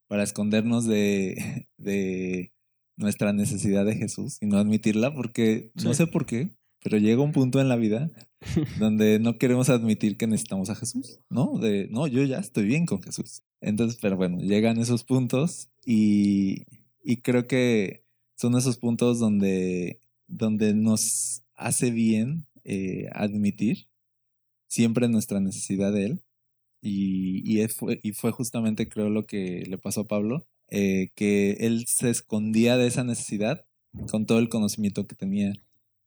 para 0.08 0.24
escondernos 0.24 0.86
de, 0.86 1.68
de 1.78 2.54
nuestra 2.98 3.32
necesidad 3.34 3.86
de 3.86 3.96
Jesús 3.96 4.38
y 4.42 4.48
no 4.48 4.58
admitirla 4.58 5.14
porque 5.14 5.72
no 5.84 5.94
sé 5.94 6.08
por 6.08 6.26
qué, 6.26 6.52
pero 6.84 6.98
llega 6.98 7.22
un 7.22 7.32
punto 7.32 7.62
en 7.62 7.70
la 7.70 7.76
vida 7.76 8.10
donde 8.80 9.20
no 9.20 9.38
queremos 9.38 9.70
admitir 9.70 10.18
que 10.18 10.28
necesitamos 10.28 10.70
a 10.70 10.76
Jesús, 10.76 11.20
¿no? 11.30 11.58
De, 11.60 11.88
no, 11.90 12.08
yo 12.08 12.24
ya 12.24 12.40
estoy 12.40 12.66
bien 12.66 12.86
con 12.86 13.02
Jesús. 13.02 13.44
Entonces, 13.62 14.00
pero 14.02 14.18
bueno, 14.18 14.40
llegan 14.40 14.80
esos 14.80 15.04
puntos 15.04 15.70
y, 15.86 16.66
y 17.04 17.18
creo 17.18 17.48
que 17.48 18.06
son 18.36 18.56
esos 18.58 18.78
puntos 18.78 19.20
donde, 19.20 20.00
donde 20.28 20.74
nos 20.74 21.44
hace 21.56 21.92
bien 21.92 22.46
eh, 22.64 23.10
admitir 23.14 23.90
siempre 24.68 25.10
nuestra 25.10 25.40
necesidad 25.40 25.92
de 25.92 26.06
Él. 26.06 26.24
Y, 26.82 27.62
y, 27.62 27.68
fue, 27.68 28.00
y 28.04 28.14
fue 28.14 28.32
justamente, 28.32 28.88
creo, 28.88 29.10
lo 29.10 29.26
que 29.26 29.64
le 29.68 29.78
pasó 29.78 30.02
a 30.02 30.08
Pablo, 30.08 30.46
eh, 30.70 31.10
que 31.16 31.52
él 31.60 31.86
se 31.88 32.10
escondía 32.10 32.78
de 32.78 32.88
esa 32.88 33.04
necesidad 33.04 33.66
con 34.12 34.26
todo 34.26 34.40
el 34.40 34.50
conocimiento 34.50 35.08
que 35.08 35.16
tenía. 35.16 35.54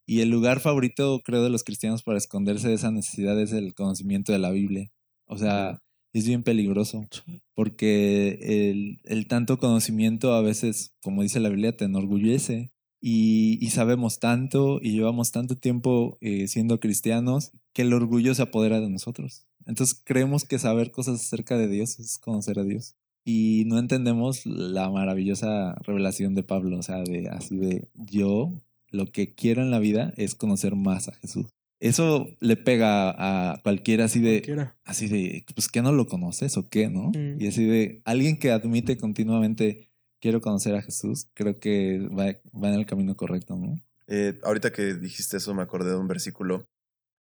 Y 0.07 0.21
el 0.21 0.31
lugar 0.31 0.61
favorito, 0.61 1.21
creo, 1.25 1.43
de 1.43 1.51
los 1.51 1.65
cristianos 1.65 2.03
para 2.03 2.19
esconderse 2.19 2.69
de 2.69 2.75
esa 2.75 2.91
necesidad 2.91 3.41
es 3.41 3.53
el 3.53 3.75
conocimiento 3.75 4.33
de 4.33 4.39
la 4.39 4.51
Biblia. 4.51 4.91
O 5.27 5.39
sea, 5.39 5.81
es 6.13 6.27
bien 6.27 6.43
peligroso 6.43 7.07
porque 7.55 8.39
el, 8.71 9.01
el 9.05 9.27
tanto 9.29 9.59
conocimiento 9.59 10.35
a 10.35 10.43
veces, 10.43 10.93
como 11.03 11.23
dice 11.23 11.41
la 11.41 11.49
Biblia, 11.49 11.77
te 11.77 11.87
enorgullece. 11.87 12.71
Y, 13.05 13.59
y 13.61 13.71
sabemos 13.71 14.21
tanto 14.21 14.79
y 14.81 14.93
llevamos 14.93 15.33
tanto 15.33 15.57
tiempo 15.57 16.19
eh, 16.21 16.47
siendo 16.47 16.79
cristianos 16.79 17.51
que 17.73 17.83
el 17.83 17.93
orgullo 17.93 18.35
se 18.35 18.43
apodera 18.43 18.81
de 18.81 18.89
nosotros. 18.89 19.47
Entonces 19.67 20.01
creemos 20.05 20.45
que 20.45 20.61
saber 20.61 20.93
cosas 20.93 21.21
acerca 21.21 21.57
de 21.57 21.69
Dios 21.69 21.99
es 21.99 22.19
conocer 22.19 22.61
a 22.61 22.65
Dios. 22.65 22.95
Y 23.25 23.65
no 23.67 23.79
entendemos 23.79 24.47
la 24.47 24.91
maravillosa 24.91 25.75
revelación 25.83 26.35
de 26.35 26.43
Pablo, 26.43 26.79
o 26.79 26.83
sea, 26.83 27.03
de 27.03 27.29
así 27.29 27.57
de 27.57 27.89
yo 27.95 28.53
lo 28.91 29.07
que 29.07 29.35
quiero 29.35 29.63
en 29.63 29.71
la 29.71 29.79
vida 29.79 30.13
es 30.17 30.35
conocer 30.35 30.75
más 30.75 31.09
a 31.09 31.15
Jesús. 31.15 31.47
Eso 31.81 32.29
le 32.39 32.57
pega 32.57 33.11
a 33.11 33.61
cualquiera 33.63 34.05
así 34.05 34.21
de, 34.21 34.35
Cualquiera. 34.35 34.77
así 34.85 35.09
de, 35.09 35.45
pues 35.55 35.69
que 35.69 35.83
no 35.83 35.91
lo 35.91 36.07
conoces 36.07 36.57
o 36.57 36.69
qué, 36.69 36.89
¿no? 36.89 37.11
Mm. 37.11 37.41
Y 37.41 37.49
así 37.49 37.65
de, 37.65 38.03
alguien 38.05 38.39
que 38.39 38.53
admite 38.53 38.97
continuamente, 38.97 39.91
quiero 40.23 40.41
conocer 40.41 40.75
a 40.77 40.81
Jesús, 40.83 41.27
creo 41.35 41.59
que 41.59 41.99
va, 42.09 42.27
va 42.59 42.69
en 42.69 42.75
el 42.75 42.87
camino 42.87 43.15
correcto, 43.17 43.57
¿no? 43.57 43.79
Eh, 44.07 44.39
ahorita 44.45 44.73
que 44.73 44.95
dijiste 44.95 45.37
eso, 45.37 45.53
me 45.53 45.63
acordé 45.63 45.91
de 45.91 45.97
un 45.97 46.09
versículo 46.09 46.65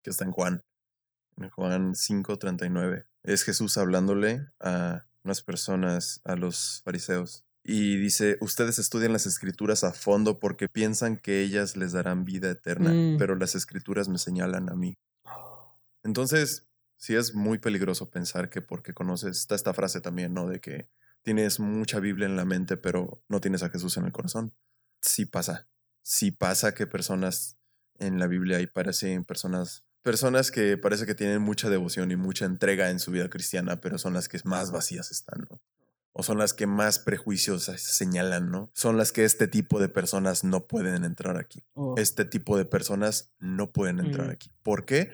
que 0.05 0.11
está 0.11 0.24
en 0.24 0.31
Juan, 0.33 0.62
en 1.38 1.48
Juan 1.50 1.94
5:39. 1.94 3.07
Es 3.24 3.44
Jesús 3.44 3.78
hablándole 3.78 4.46
a 4.61 5.07
unas 5.24 5.42
personas, 5.42 6.20
a 6.24 6.37
los 6.37 6.83
fariseos. 6.85 7.44
Y 7.64 7.96
dice, 7.96 8.37
ustedes 8.40 8.78
estudian 8.81 9.12
las 9.12 9.24
escrituras 9.26 9.85
a 9.85 9.92
fondo 9.92 10.40
porque 10.40 10.68
piensan 10.68 11.16
que 11.16 11.42
ellas 11.42 11.76
les 11.76 11.92
darán 11.92 12.24
vida 12.24 12.50
eterna, 12.50 12.90
Mm. 12.92 13.18
pero 13.18 13.37
las 13.37 13.55
escrituras 13.55 14.09
me 14.09 14.18
señalan 14.18 14.68
a 14.68 14.74
mí. 14.74 14.96
Entonces, 16.05 16.66
sí 16.98 17.14
es 17.14 17.35
muy 17.35 17.59
peligroso 17.59 18.11
pensar 18.11 18.50
que 18.50 18.61
porque 18.61 18.92
conoces, 18.92 19.38
está 19.38 19.55
esta 19.55 19.72
frase 19.72 20.00
también, 20.00 20.35
¿no? 20.35 20.48
De 20.48 20.61
que 20.61 20.88
tienes 21.23 21.61
mucha 21.61 22.01
Biblia 22.01 22.27
en 22.27 22.37
la 22.37 22.45
mente, 22.45 22.77
pero 22.77 23.23
no 23.29 23.41
tienes 23.41 23.63
a 23.63 23.71
Jesús 23.71 23.97
en 23.97 24.05
el 24.05 24.13
corazón. 24.13 24.53
Sí 25.01 25.25
pasa. 25.25 25.69
Sí 26.03 26.31
pasa 26.31 26.75
que 26.75 26.87
personas 26.87 27.59
en 27.99 28.19
la 28.19 28.27
Biblia 28.27 28.61
y 28.61 28.67
parecen 28.67 29.25
personas, 29.25 29.85
personas 30.03 30.51
que 30.51 30.77
parece 30.77 31.07
que 31.07 31.15
tienen 31.15 31.41
mucha 31.43 31.71
devoción 31.71 32.11
y 32.11 32.17
mucha 32.17 32.45
entrega 32.45 32.91
en 32.91 32.99
su 32.99 33.13
vida 33.13 33.29
cristiana, 33.31 33.81
pero 33.81 33.99
son 33.99 34.15
las 34.15 34.29
que 34.29 34.39
más 34.45 34.73
vacías 34.73 35.11
están, 35.13 35.47
¿no? 35.51 35.61
O 36.15 36.23
son 36.23 36.37
las 36.39 36.53
que 36.53 36.67
más 36.67 36.99
prejuicios 36.99 37.65
señalan, 37.77 38.51
¿no? 38.51 38.71
Son 38.75 38.97
las 38.99 39.13
que 39.13 39.25
este 39.25 39.47
tipo 39.49 39.81
de 39.81 39.89
personas 39.89 40.45
no 40.45 40.67
pueden 40.67 41.05
entrar 41.05 41.39
aquí 41.39 41.65
Oh, 41.73 41.95
este 41.97 42.25
tipo 42.27 42.59
de 42.59 42.65
personas 42.67 43.33
no 43.39 43.73
pueden 43.73 43.99
entrar 44.01 44.27
Mm. 44.27 44.31
aquí. 44.31 44.51
¿Por 44.63 44.85
qué? 44.85 45.13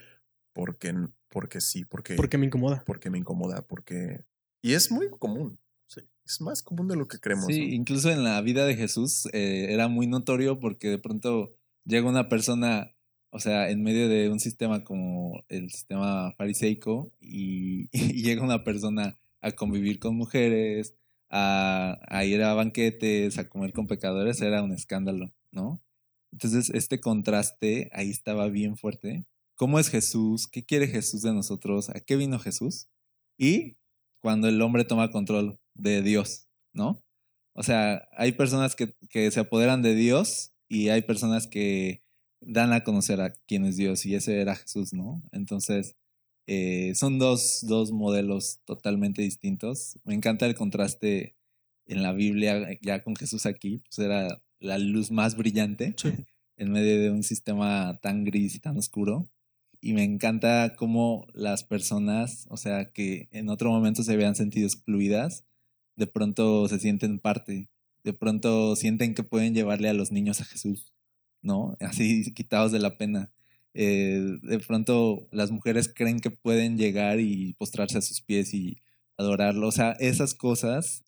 Porque, 0.52 0.94
porque 1.28 1.60
sí, 1.60 1.84
porque, 1.84 2.14
porque 2.16 2.36
me 2.38 2.46
incomoda. 2.46 2.82
porque 2.84 3.10
me 3.10 3.18
incomoda, 3.18 3.62
porque... 3.62 4.24
Y 4.60 4.72
es 4.74 4.90
muy 4.90 5.08
común. 5.10 5.60
Es 6.28 6.42
más 6.42 6.62
común 6.62 6.88
de 6.88 6.96
lo 6.96 7.08
que 7.08 7.18
creemos. 7.18 7.46
Sí, 7.46 7.68
¿no? 7.68 7.74
incluso 7.74 8.10
en 8.10 8.22
la 8.22 8.38
vida 8.42 8.66
de 8.66 8.76
Jesús 8.76 9.26
eh, 9.32 9.68
era 9.70 9.88
muy 9.88 10.06
notorio 10.06 10.60
porque 10.60 10.88
de 10.88 10.98
pronto 10.98 11.54
llega 11.84 12.06
una 12.06 12.28
persona, 12.28 12.94
o 13.30 13.40
sea, 13.40 13.70
en 13.70 13.82
medio 13.82 14.10
de 14.10 14.28
un 14.28 14.38
sistema 14.38 14.84
como 14.84 15.42
el 15.48 15.70
sistema 15.70 16.32
fariseico 16.36 17.10
y, 17.18 17.88
y 17.92 18.22
llega 18.22 18.44
una 18.44 18.62
persona 18.62 19.18
a 19.40 19.52
convivir 19.52 19.98
con 19.98 20.16
mujeres, 20.16 20.94
a, 21.30 21.98
a 22.06 22.24
ir 22.26 22.42
a 22.42 22.52
banquetes, 22.52 23.38
a 23.38 23.48
comer 23.48 23.72
con 23.72 23.86
pecadores, 23.86 24.42
era 24.42 24.62
un 24.62 24.72
escándalo, 24.72 25.32
¿no? 25.50 25.82
Entonces, 26.30 26.68
este 26.74 27.00
contraste 27.00 27.88
ahí 27.94 28.10
estaba 28.10 28.48
bien 28.48 28.76
fuerte. 28.76 29.24
¿Cómo 29.54 29.78
es 29.78 29.88
Jesús? 29.88 30.46
¿Qué 30.46 30.62
quiere 30.64 30.88
Jesús 30.88 31.22
de 31.22 31.32
nosotros? 31.32 31.88
¿A 31.88 32.00
qué 32.00 32.16
vino 32.16 32.38
Jesús? 32.38 32.88
Y 33.38 33.78
cuando 34.20 34.48
el 34.48 34.60
hombre 34.60 34.84
toma 34.84 35.10
control 35.10 35.58
de 35.78 36.02
Dios, 36.02 36.48
¿no? 36.74 37.02
O 37.54 37.62
sea, 37.62 38.08
hay 38.12 38.32
personas 38.32 38.76
que, 38.76 38.94
que 39.08 39.30
se 39.30 39.40
apoderan 39.40 39.82
de 39.82 39.94
Dios 39.94 40.52
y 40.68 40.90
hay 40.90 41.02
personas 41.02 41.46
que 41.46 42.02
dan 42.40 42.72
a 42.72 42.84
conocer 42.84 43.20
a 43.20 43.32
quién 43.46 43.64
es 43.64 43.76
Dios 43.76 44.06
y 44.06 44.14
ese 44.14 44.40
era 44.40 44.54
Jesús, 44.54 44.92
¿no? 44.92 45.22
Entonces, 45.32 45.96
eh, 46.46 46.94
son 46.94 47.18
dos, 47.18 47.60
dos 47.62 47.92
modelos 47.92 48.60
totalmente 48.64 49.22
distintos. 49.22 49.98
Me 50.04 50.14
encanta 50.14 50.46
el 50.46 50.54
contraste 50.54 51.36
en 51.86 52.02
la 52.02 52.12
Biblia, 52.12 52.78
ya 52.80 53.02
con 53.02 53.16
Jesús 53.16 53.46
aquí, 53.46 53.78
pues 53.78 53.98
era 53.98 54.42
la 54.60 54.78
luz 54.78 55.10
más 55.10 55.36
brillante 55.36 55.94
Sí. 55.96 56.10
en 56.56 56.72
medio 56.72 57.00
de 57.00 57.10
un 57.10 57.22
sistema 57.22 57.98
tan 58.02 58.24
gris 58.24 58.54
y 58.54 58.60
tan 58.60 58.76
oscuro. 58.76 59.28
Y 59.80 59.92
me 59.92 60.04
encanta 60.04 60.74
cómo 60.76 61.26
las 61.34 61.64
personas, 61.64 62.46
o 62.50 62.56
sea, 62.56 62.90
que 62.92 63.28
en 63.30 63.48
otro 63.48 63.70
momento 63.70 64.02
se 64.02 64.12
habían 64.12 64.34
sentido 64.34 64.66
excluidas, 64.66 65.44
de 65.98 66.06
pronto 66.06 66.68
se 66.68 66.78
sienten 66.78 67.18
parte, 67.18 67.68
de 68.04 68.12
pronto 68.12 68.76
sienten 68.76 69.14
que 69.14 69.24
pueden 69.24 69.52
llevarle 69.52 69.88
a 69.88 69.94
los 69.94 70.12
niños 70.12 70.40
a 70.40 70.44
Jesús, 70.44 70.94
¿no? 71.42 71.76
Así 71.80 72.32
quitados 72.32 72.70
de 72.72 72.78
la 72.78 72.96
pena. 72.96 73.32
Eh, 73.74 74.38
de 74.42 74.58
pronto 74.60 75.26
las 75.32 75.50
mujeres 75.50 75.92
creen 75.92 76.20
que 76.20 76.30
pueden 76.30 76.78
llegar 76.78 77.18
y 77.20 77.54
postrarse 77.54 77.98
a 77.98 78.02
sus 78.02 78.20
pies 78.22 78.54
y 78.54 78.78
adorarlo. 79.16 79.66
O 79.66 79.72
sea, 79.72 79.92
esas 79.98 80.34
cosas, 80.34 81.04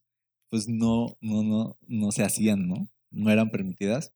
pues 0.48 0.68
no, 0.68 1.16
no, 1.20 1.44
no, 1.44 1.79
no 1.87 2.11
se 2.11 2.24
hacían, 2.24 2.68
¿no? 2.68 2.88
No 3.12 3.31
eran 3.31 3.50
permitidas. 3.50 4.12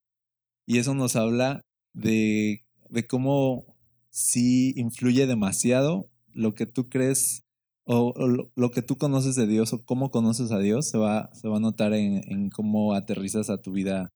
Y 0.67 0.79
eso 0.79 0.95
nos 0.95 1.15
habla 1.15 1.65
de, 1.93 2.65
de 2.91 3.07
cómo 3.07 3.65
sí 4.11 4.75
influye 4.77 5.27
demasiado 5.29 6.11
lo 6.33 6.55
que 6.55 6.67
tú 6.67 6.89
crees 6.89 7.44
o, 7.85 8.15
lo, 8.55 8.71
que 8.71 8.83
tú 8.83 8.97
conoces 8.97 9.37
de 9.37 9.47
Dios 9.47 9.73
o 9.73 9.85
cómo 9.85 10.11
conoces 10.11 10.51
a 10.51 10.59
Dios 10.59 10.89
se 10.89 10.99
va, 10.99 11.31
se 11.35 11.49
va 11.49 11.59
a 11.59 11.61
notar 11.61 11.93
en, 11.93 12.23
en 12.31 12.51
cómo 12.51 12.95
aterrizas 12.95 13.51
a 13.51 13.61
tu 13.61 13.73
vida 13.73 14.13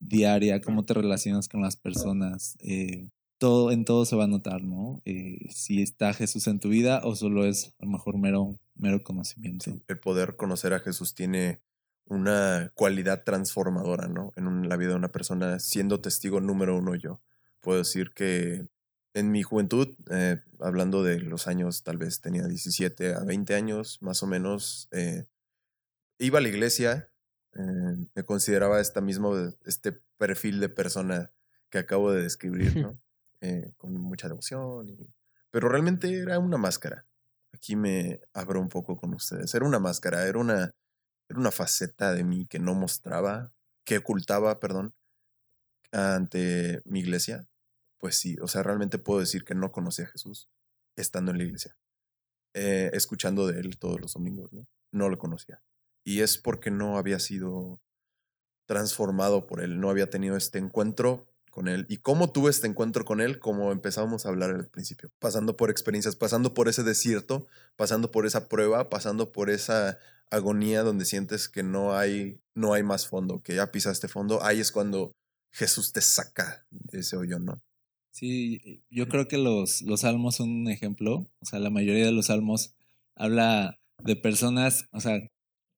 diaria, 0.00 0.60
cómo 0.60 0.84
te 0.84 0.94
relacionas 0.94 1.48
con 1.48 1.62
las 1.62 1.76
personas. 1.76 2.56
eh, 2.60 3.08
todo, 3.38 3.70
en 3.70 3.84
todo 3.84 4.04
se 4.04 4.16
va 4.16 4.24
a 4.24 4.28
notar, 4.28 4.62
¿no? 4.62 5.00
Eh, 5.04 5.46
si 5.50 5.80
está 5.80 6.12
Jesús 6.12 6.48
en 6.48 6.58
tu 6.58 6.68
vida 6.68 7.00
o 7.04 7.14
solo 7.14 7.46
es 7.46 7.72
a 7.78 7.84
lo 7.84 7.92
mejor 7.92 8.18
mero, 8.18 8.58
mero 8.74 9.02
conocimiento. 9.02 9.80
El 9.86 10.00
poder 10.00 10.36
conocer 10.36 10.74
a 10.74 10.80
Jesús 10.80 11.14
tiene 11.14 11.62
una 12.04 12.72
cualidad 12.74 13.22
transformadora, 13.24 14.08
¿no? 14.08 14.32
En 14.36 14.68
la 14.68 14.76
vida 14.76 14.90
de 14.90 14.96
una 14.96 15.12
persona, 15.12 15.60
siendo 15.60 16.00
testigo 16.00 16.40
número 16.40 16.76
uno 16.76 16.94
yo. 16.96 17.20
Puedo 17.60 17.78
decir 17.78 18.12
que 18.14 18.66
en 19.14 19.30
mi 19.32 19.42
juventud, 19.42 19.96
eh, 20.10 20.42
hablando 20.60 21.02
de 21.02 21.20
los 21.20 21.46
años, 21.48 21.82
tal 21.82 21.98
vez 21.98 22.20
tenía 22.20 22.46
17 22.46 23.14
a 23.14 23.20
20 23.24 23.54
años, 23.54 23.98
más 24.02 24.22
o 24.22 24.26
menos, 24.26 24.88
eh, 24.92 25.26
iba 26.18 26.38
a 26.38 26.42
la 26.42 26.48
iglesia, 26.48 27.10
eh, 27.54 28.06
me 28.14 28.24
consideraba 28.24 28.80
esta 28.80 29.00
mismo, 29.00 29.34
este 29.64 29.92
perfil 30.18 30.60
de 30.60 30.68
persona 30.68 31.32
que 31.70 31.78
acabo 31.78 32.12
de 32.12 32.22
describir, 32.22 32.76
¿no? 32.76 33.00
Con 33.76 33.94
mucha 33.94 34.28
devoción, 34.28 34.88
y- 34.88 35.14
pero 35.50 35.68
realmente 35.68 36.12
era 36.18 36.38
una 36.38 36.58
máscara. 36.58 37.06
Aquí 37.54 37.76
me 37.76 38.20
abro 38.34 38.60
un 38.60 38.68
poco 38.68 38.96
con 38.96 39.14
ustedes. 39.14 39.54
Era 39.54 39.64
una 39.66 39.78
máscara, 39.78 40.26
era 40.26 40.38
una, 40.38 40.72
era 41.28 41.38
una 41.40 41.50
faceta 41.52 42.12
de 42.14 42.24
mí 42.24 42.46
que 42.46 42.58
no 42.58 42.74
mostraba, 42.74 43.52
que 43.84 43.98
ocultaba, 43.98 44.60
perdón, 44.60 44.94
ante 45.92 46.82
mi 46.84 47.00
iglesia. 47.00 47.46
Pues 47.98 48.16
sí, 48.16 48.36
o 48.40 48.48
sea, 48.48 48.62
realmente 48.62 48.98
puedo 48.98 49.20
decir 49.20 49.44
que 49.44 49.54
no 49.54 49.72
conocía 49.72 50.04
a 50.06 50.08
Jesús 50.08 50.48
estando 50.96 51.30
en 51.32 51.38
la 51.38 51.44
iglesia, 51.44 51.76
eh, 52.54 52.90
escuchando 52.92 53.46
de 53.46 53.60
él 53.60 53.78
todos 53.78 54.00
los 54.00 54.14
domingos, 54.14 54.52
¿no? 54.52 54.66
No 54.92 55.08
lo 55.08 55.18
conocía. 55.18 55.62
Y 56.04 56.20
es 56.20 56.38
porque 56.38 56.70
no 56.70 56.98
había 56.98 57.18
sido 57.18 57.80
transformado 58.66 59.46
por 59.46 59.60
él, 59.60 59.80
no 59.80 59.90
había 59.90 60.10
tenido 60.10 60.36
este 60.36 60.58
encuentro 60.58 61.26
con 61.50 61.68
él. 61.68 61.86
¿Y 61.88 61.98
cómo 61.98 62.30
tuve 62.30 62.50
este 62.50 62.66
encuentro 62.66 63.04
con 63.04 63.20
él? 63.20 63.38
Como 63.38 63.72
empezábamos 63.72 64.26
a 64.26 64.28
hablar 64.28 64.50
al 64.50 64.68
principio, 64.68 65.10
pasando 65.18 65.56
por 65.56 65.70
experiencias, 65.70 66.16
pasando 66.16 66.54
por 66.54 66.68
ese 66.68 66.82
desierto, 66.82 67.46
pasando 67.76 68.10
por 68.10 68.26
esa 68.26 68.48
prueba, 68.48 68.90
pasando 68.90 69.32
por 69.32 69.50
esa 69.50 69.98
agonía 70.30 70.82
donde 70.82 71.04
sientes 71.04 71.48
que 71.48 71.62
no 71.62 71.96
hay, 71.96 72.40
no 72.54 72.74
hay 72.74 72.82
más 72.82 73.08
fondo, 73.08 73.42
que 73.42 73.54
ya 73.54 73.72
pisaste 73.72 74.08
fondo, 74.08 74.44
ahí 74.44 74.60
es 74.60 74.70
cuando 74.70 75.12
Jesús 75.52 75.92
te 75.92 76.02
saca 76.02 76.66
de 76.70 77.00
ese 77.00 77.16
hoyo, 77.16 77.38
¿no? 77.38 77.62
Sí, 78.10 78.82
yo 78.90 79.08
creo 79.08 79.28
que 79.28 79.38
los, 79.38 79.82
los 79.82 80.00
salmos 80.00 80.36
son 80.36 80.50
un 80.50 80.68
ejemplo. 80.70 81.28
O 81.40 81.44
sea, 81.46 81.58
la 81.58 81.70
mayoría 81.70 82.04
de 82.06 82.12
los 82.12 82.26
salmos 82.26 82.74
habla 83.14 83.78
de 84.02 84.16
personas, 84.16 84.86
o 84.92 85.00
sea, 85.00 85.20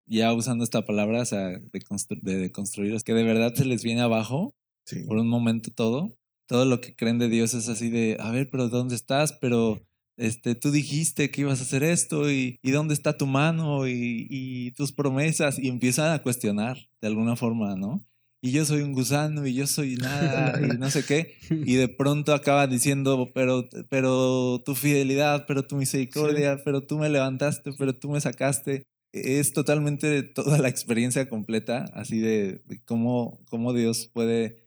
ya 0.07 0.33
usando 0.33 0.65
esta 0.65 0.85
palabra, 0.85 1.23
o 1.23 1.25
sea, 1.25 1.49
de, 1.49 1.81
constru- 1.83 2.21
de, 2.21 2.37
de 2.37 2.53
construir, 2.53 2.97
que 3.03 3.15
de 3.15 3.23
verdad 3.25 3.55
se 3.55 3.65
les 3.65 3.83
viene 3.83 4.01
abajo 4.01 4.55
Sí. 4.87 5.05
por 5.07 5.19
un 5.19 5.29
momento 5.29 5.71
todo. 5.71 6.17
Todo 6.47 6.65
lo 6.65 6.81
que 6.81 6.97
creen 6.97 7.19
de 7.19 7.29
Dios 7.29 7.55
es 7.55 7.69
así 7.69 7.91
de, 7.91 8.17
a 8.19 8.31
ver, 8.33 8.51
pero 8.51 8.69
¿dónde 8.69 8.97
estás? 8.97 9.33
Pero 9.41 9.87
este, 10.17 10.55
tú 10.57 10.71
dijiste 10.73 11.31
que 11.31 11.43
ibas 11.43 11.61
a 11.61 11.63
hacer 11.63 11.85
esto 11.85 12.29
y, 12.31 12.59
y 12.63 12.71
¿dónde 12.73 12.95
está 12.95 13.17
tu 13.17 13.27
mano 13.27 13.87
y, 13.87 14.27
y 14.29 14.73
tus 14.73 14.91
promesas? 14.93 15.59
Y 15.61 15.69
empiezan 15.69 16.13
a 16.13 16.23
cuestionar 16.23 16.77
de 17.01 17.07
alguna 17.09 17.37
forma, 17.37 17.77
¿no? 17.77 18.05
Y 18.43 18.53
yo 18.53 18.65
soy 18.65 18.81
un 18.83 18.95
gusano 18.95 19.47
y 19.47 19.55
yo 19.55 19.67
soy 19.67 19.97
nada 19.97 20.59
y 20.63 20.79
no 20.79 20.91
sé 20.91 21.05
qué. 21.05 21.35
Y 21.51 21.75
de 21.75 21.89
pronto 21.89 22.33
acaba 22.33 22.67
diciendo, 22.67 23.31
pero, 23.35 23.69
pero 23.91 24.63
tu 24.65 24.75
fidelidad, 24.75 25.45
pero 25.47 25.67
tu 25.67 25.77
misericordia, 25.77 26.59
pero 26.65 26.83
tú 26.83 26.99
me 26.99 27.11
levantaste, 27.11 27.73
pero 27.79 27.95
tú 27.95 28.11
me 28.11 28.21
sacaste. 28.21 28.85
Es 29.13 29.53
totalmente 29.53 30.23
toda 30.23 30.59
la 30.59 30.69
experiencia 30.69 31.29
completa, 31.29 31.85
así 31.93 32.21
de, 32.21 32.63
de 32.67 32.81
cómo, 32.85 33.41
cómo 33.51 33.73
Dios 33.73 34.09
puede 34.13 34.61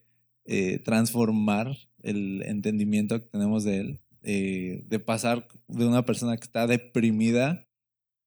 eh, 0.44 0.78
transformar 0.80 1.74
el 2.02 2.42
entendimiento 2.42 3.18
que 3.18 3.28
tenemos 3.28 3.64
de 3.64 3.78
Él, 3.78 4.00
eh, 4.22 4.84
de 4.86 4.98
pasar 5.00 5.48
de 5.68 5.86
una 5.86 6.04
persona 6.04 6.36
que 6.36 6.44
está 6.44 6.66
deprimida 6.66 7.66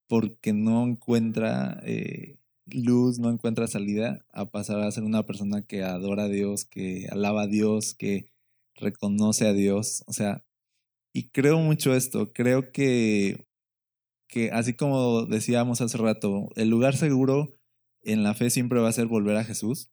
porque 0.08 0.52
no 0.52 0.84
encuentra 0.84 1.80
eh, 1.84 2.37
luz, 2.72 3.18
no 3.18 3.30
encuentra 3.30 3.66
salida, 3.66 4.24
a 4.32 4.46
pasar 4.46 4.80
a 4.80 4.90
ser 4.90 5.04
una 5.04 5.24
persona 5.24 5.62
que 5.62 5.82
adora 5.82 6.24
a 6.24 6.28
Dios, 6.28 6.64
que 6.64 7.08
alaba 7.10 7.42
a 7.42 7.46
Dios, 7.46 7.94
que 7.94 8.30
reconoce 8.76 9.46
a 9.46 9.52
Dios. 9.52 10.04
O 10.06 10.12
sea, 10.12 10.44
y 11.12 11.30
creo 11.30 11.58
mucho 11.58 11.94
esto, 11.94 12.32
creo 12.32 12.72
que, 12.72 13.46
que 14.28 14.50
así 14.52 14.74
como 14.74 15.24
decíamos 15.26 15.80
hace 15.80 15.98
rato, 15.98 16.48
el 16.56 16.68
lugar 16.68 16.96
seguro 16.96 17.52
en 18.02 18.22
la 18.22 18.34
fe 18.34 18.50
siempre 18.50 18.80
va 18.80 18.88
a 18.88 18.92
ser 18.92 19.06
volver 19.06 19.36
a 19.36 19.44
Jesús. 19.44 19.90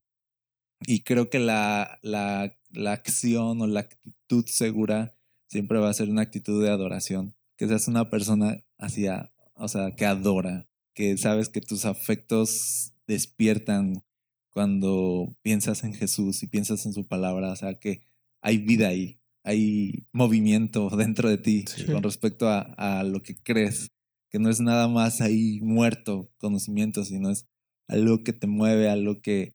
Y 0.87 1.01
creo 1.03 1.29
que 1.29 1.39
la, 1.39 1.99
la, 2.01 2.55
la 2.71 2.91
acción 2.91 3.61
o 3.61 3.67
la 3.67 3.81
actitud 3.81 4.45
segura 4.45 5.15
siempre 5.47 5.79
va 5.79 5.89
a 5.89 5.93
ser 5.93 6.09
una 6.09 6.21
actitud 6.21 6.63
de 6.63 6.69
adoración. 6.69 7.33
Que 7.57 7.67
seas 7.67 7.87
una 7.87 8.09
persona 8.09 8.63
hacia, 8.77 9.31
o 9.55 9.67
sea, 9.67 9.95
que 9.95 10.05
adora, 10.05 10.67
que 10.95 11.17
sabes 11.17 11.49
que 11.49 11.61
tus 11.61 11.85
afectos 11.85 12.93
despiertan 13.07 14.03
cuando 14.51 15.35
piensas 15.41 15.83
en 15.83 15.93
Jesús 15.93 16.41
y 16.43 16.47
piensas 16.47 16.85
en 16.85 16.93
su 16.93 17.07
palabra, 17.07 17.51
o 17.51 17.55
sea, 17.55 17.75
que 17.79 18.03
hay 18.41 18.57
vida 18.59 18.87
ahí, 18.87 19.19
hay 19.43 20.07
movimiento 20.13 20.89
dentro 20.97 21.29
de 21.29 21.37
ti 21.37 21.65
Sí. 21.67 21.85
con 21.85 22.01
respecto 22.03 22.47
a, 22.49 22.59
a 22.61 23.03
lo 23.03 23.21
que 23.21 23.35
crees, 23.35 23.89
que 24.31 24.39
no 24.39 24.49
es 24.49 24.61
nada 24.61 24.87
más 24.87 25.21
ahí 25.21 25.59
muerto 25.61 26.31
conocimiento, 26.37 27.03
sino 27.05 27.29
es 27.29 27.45
algo 27.87 28.23
que 28.23 28.33
te 28.33 28.47
mueve, 28.47 28.89
algo 28.89 29.21
que, 29.21 29.53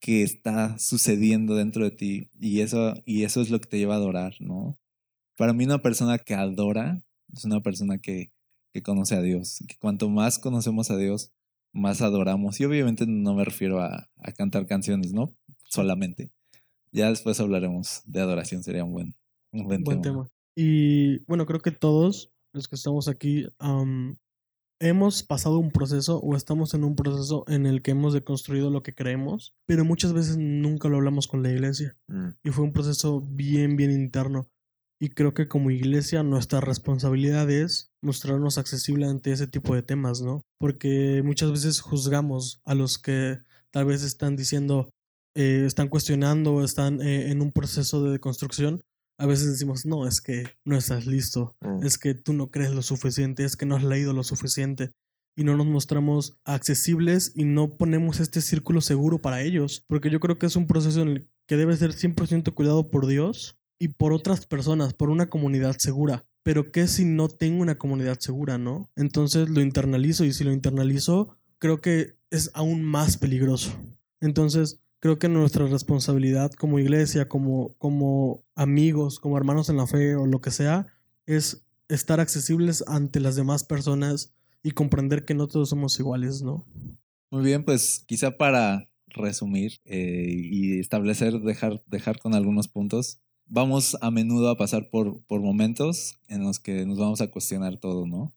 que 0.00 0.22
está 0.22 0.78
sucediendo 0.78 1.56
dentro 1.56 1.84
de 1.84 1.90
ti 1.90 2.30
y 2.38 2.60
eso, 2.60 2.94
y 3.04 3.24
eso 3.24 3.42
es 3.42 3.50
lo 3.50 3.60
que 3.60 3.68
te 3.68 3.78
lleva 3.78 3.94
a 3.94 3.98
adorar, 3.98 4.36
¿no? 4.40 4.78
Para 5.36 5.52
mí 5.52 5.64
una 5.64 5.82
persona 5.82 6.18
que 6.18 6.34
adora 6.34 7.02
es 7.34 7.44
una 7.44 7.60
persona 7.60 7.98
que, 7.98 8.32
que 8.78 8.82
conoce 8.82 9.14
a 9.16 9.22
Dios, 9.22 9.62
que 9.66 9.76
cuanto 9.78 10.08
más 10.08 10.38
conocemos 10.38 10.90
a 10.90 10.96
Dios, 10.96 11.32
más 11.72 12.00
adoramos. 12.00 12.60
Y 12.60 12.64
obviamente 12.64 13.06
no 13.06 13.34
me 13.34 13.44
refiero 13.44 13.80
a, 13.80 14.08
a 14.16 14.32
cantar 14.32 14.66
canciones, 14.66 15.12
¿no? 15.12 15.34
Solamente. 15.68 16.30
Ya 16.92 17.10
después 17.10 17.38
hablaremos 17.40 18.02
de 18.06 18.20
adoración, 18.20 18.62
sería 18.62 18.84
un 18.84 18.92
buen, 18.92 19.14
un 19.52 19.64
buen, 19.64 19.84
Buen 19.84 20.00
tema. 20.02 20.24
tema. 20.24 20.30
Y 20.56 21.18
bueno, 21.26 21.44
creo 21.46 21.60
que 21.60 21.70
todos 21.70 22.32
los 22.52 22.66
que 22.68 22.76
estamos 22.76 23.08
aquí 23.08 23.46
am, 23.58 24.16
hemos 24.80 25.22
pasado 25.22 25.58
un 25.58 25.70
proceso 25.70 26.18
o 26.20 26.34
estamos 26.36 26.72
en 26.74 26.84
un 26.84 26.96
proceso 26.96 27.44
en 27.48 27.66
el 27.66 27.82
que 27.82 27.90
hemos 27.90 28.14
deconstruido 28.14 28.70
lo 28.70 28.82
que 28.82 28.94
creemos, 28.94 29.54
pero 29.66 29.84
muchas 29.84 30.12
veces 30.12 30.38
nunca 30.38 30.88
lo 30.88 30.96
hablamos 30.96 31.26
con 31.28 31.42
la 31.42 31.50
iglesia. 31.50 31.96
Mm, 32.08 32.28
Y 32.44 32.50
fue 32.50 32.64
un 32.64 32.72
proceso 32.72 33.20
bien, 33.20 33.76
bien 33.76 33.90
interno. 33.90 34.48
Y 35.00 35.10
creo 35.10 35.34
que 35.34 35.46
como 35.46 35.70
iglesia 35.70 36.22
nuestra 36.22 36.60
responsabilidad 36.60 37.48
es 37.50 37.87
mostrarnos 38.02 38.58
accesible 38.58 39.06
ante 39.06 39.32
ese 39.32 39.46
tipo 39.46 39.74
de 39.74 39.82
temas, 39.82 40.20
¿no? 40.20 40.42
Porque 40.58 41.22
muchas 41.24 41.50
veces 41.50 41.80
juzgamos 41.80 42.60
a 42.64 42.74
los 42.74 42.98
que 42.98 43.38
tal 43.70 43.86
vez 43.86 44.02
están 44.02 44.36
diciendo, 44.36 44.90
eh, 45.36 45.64
están 45.66 45.88
cuestionando 45.88 46.64
están 46.64 47.00
eh, 47.00 47.30
en 47.30 47.42
un 47.42 47.52
proceso 47.52 48.02
de 48.02 48.12
deconstrucción. 48.12 48.80
A 49.18 49.26
veces 49.26 49.50
decimos, 49.50 49.84
no, 49.84 50.06
es 50.06 50.20
que 50.20 50.46
no 50.64 50.76
estás 50.76 51.06
listo, 51.06 51.56
mm. 51.60 51.84
es 51.84 51.98
que 51.98 52.14
tú 52.14 52.32
no 52.32 52.50
crees 52.50 52.70
lo 52.70 52.82
suficiente, 52.82 53.44
es 53.44 53.56
que 53.56 53.66
no 53.66 53.76
has 53.76 53.82
leído 53.82 54.12
lo 54.12 54.22
suficiente 54.22 54.92
y 55.36 55.44
no 55.44 55.56
nos 55.56 55.66
mostramos 55.66 56.36
accesibles 56.44 57.32
y 57.36 57.44
no 57.44 57.76
ponemos 57.76 58.18
este 58.18 58.40
círculo 58.40 58.80
seguro 58.80 59.18
para 59.18 59.42
ellos, 59.42 59.84
porque 59.86 60.10
yo 60.10 60.18
creo 60.18 60.36
que 60.36 60.46
es 60.46 60.56
un 60.56 60.66
proceso 60.66 61.00
en 61.02 61.08
el 61.08 61.28
que 61.46 61.56
debe 61.56 61.76
ser 61.76 61.92
100% 61.92 62.54
cuidado 62.54 62.90
por 62.90 63.06
Dios 63.06 63.56
y 63.80 63.88
por 63.88 64.12
otras 64.12 64.46
personas, 64.46 64.94
por 64.94 65.10
una 65.10 65.30
comunidad 65.30 65.76
segura. 65.78 66.26
Pero 66.48 66.72
¿qué 66.72 66.86
si 66.86 67.04
no 67.04 67.28
tengo 67.28 67.60
una 67.60 67.76
comunidad 67.76 68.18
segura, 68.20 68.56
no? 68.56 68.88
Entonces 68.96 69.50
lo 69.50 69.60
internalizo 69.60 70.24
y 70.24 70.32
si 70.32 70.44
lo 70.44 70.52
internalizo, 70.54 71.36
creo 71.58 71.82
que 71.82 72.14
es 72.30 72.50
aún 72.54 72.82
más 72.82 73.18
peligroso. 73.18 73.78
Entonces, 74.22 74.80
creo 74.98 75.18
que 75.18 75.28
nuestra 75.28 75.66
responsabilidad 75.66 76.50
como 76.52 76.78
iglesia, 76.78 77.28
como, 77.28 77.74
como 77.74 78.44
amigos, 78.54 79.20
como 79.20 79.36
hermanos 79.36 79.68
en 79.68 79.76
la 79.76 79.86
fe 79.86 80.16
o 80.16 80.24
lo 80.24 80.40
que 80.40 80.50
sea, 80.50 80.86
es 81.26 81.66
estar 81.90 82.18
accesibles 82.18 82.82
ante 82.86 83.20
las 83.20 83.36
demás 83.36 83.62
personas 83.62 84.32
y 84.62 84.70
comprender 84.70 85.26
que 85.26 85.34
no 85.34 85.48
todos 85.48 85.68
somos 85.68 86.00
iguales, 86.00 86.40
¿no? 86.40 86.64
Muy 87.30 87.44
bien, 87.44 87.62
pues 87.62 88.02
quizá 88.06 88.38
para 88.38 88.88
resumir 89.08 89.80
eh, 89.84 90.24
y 90.34 90.80
establecer, 90.80 91.40
dejar, 91.40 91.82
dejar 91.88 92.18
con 92.18 92.32
algunos 92.32 92.68
puntos, 92.68 93.20
vamos 93.48 93.96
a 94.00 94.10
menudo 94.10 94.50
a 94.50 94.56
pasar 94.56 94.90
por, 94.90 95.22
por 95.24 95.40
momentos 95.40 96.18
en 96.28 96.42
los 96.44 96.58
que 96.60 96.84
nos 96.86 96.98
vamos 96.98 97.20
a 97.20 97.30
cuestionar 97.30 97.78
todo, 97.78 98.06
¿no? 98.06 98.32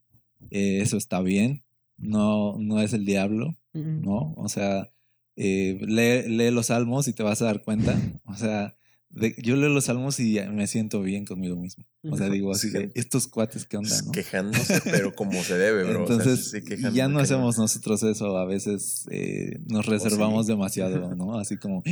Eh, 0.50 0.80
eso 0.82 0.96
está 0.96 1.20
bien, 1.20 1.62
no, 1.96 2.56
no 2.58 2.80
es 2.80 2.92
el 2.92 3.04
diablo, 3.04 3.56
¿no? 3.72 4.34
O 4.36 4.48
sea, 4.48 4.90
eh, 5.36 5.78
lee, 5.82 6.28
lee 6.28 6.50
los 6.50 6.66
salmos 6.66 7.08
y 7.08 7.12
te 7.12 7.22
vas 7.22 7.40
a 7.42 7.46
dar 7.46 7.62
cuenta. 7.62 7.98
O 8.24 8.34
sea, 8.36 8.74
de- 9.10 9.34
yo 9.42 9.56
leo 9.56 9.68
los 9.68 9.84
salmos 9.84 10.18
y 10.20 10.38
me 10.50 10.66
siento 10.66 11.00
bien 11.02 11.24
conmigo 11.24 11.56
mismo. 11.56 11.84
O 12.10 12.16
sea, 12.16 12.28
digo 12.28 12.50
así 12.52 12.68
estos 12.94 13.28
cuates, 13.28 13.66
¿qué 13.66 13.76
onda? 13.76 13.90
Pues, 13.90 14.06
no? 14.06 14.12
quejándose, 14.12 14.80
pero 14.84 15.14
como 15.14 15.42
se 15.42 15.56
debe, 15.56 15.84
bro. 15.84 16.04
O 16.04 16.06
sea, 16.06 16.16
Entonces, 16.16 16.50
sí 16.50 16.82
ya 16.94 17.08
no 17.08 17.18
hacemos 17.18 17.58
nosotros 17.58 18.02
eso, 18.02 18.36
a 18.36 18.44
veces 18.46 19.06
eh, 19.10 19.58
nos 19.66 19.86
reservamos 19.86 20.46
sí. 20.46 20.52
demasiado, 20.52 21.14
¿no? 21.14 21.38
Así 21.38 21.56
como, 21.56 21.82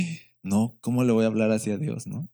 no, 0.43 0.75
¿cómo 0.81 1.03
le 1.03 1.11
voy 1.13 1.23
a 1.23 1.27
hablar 1.27 1.51
así 1.51 1.71
a 1.71 1.77
Dios, 1.77 2.07
no? 2.07 2.27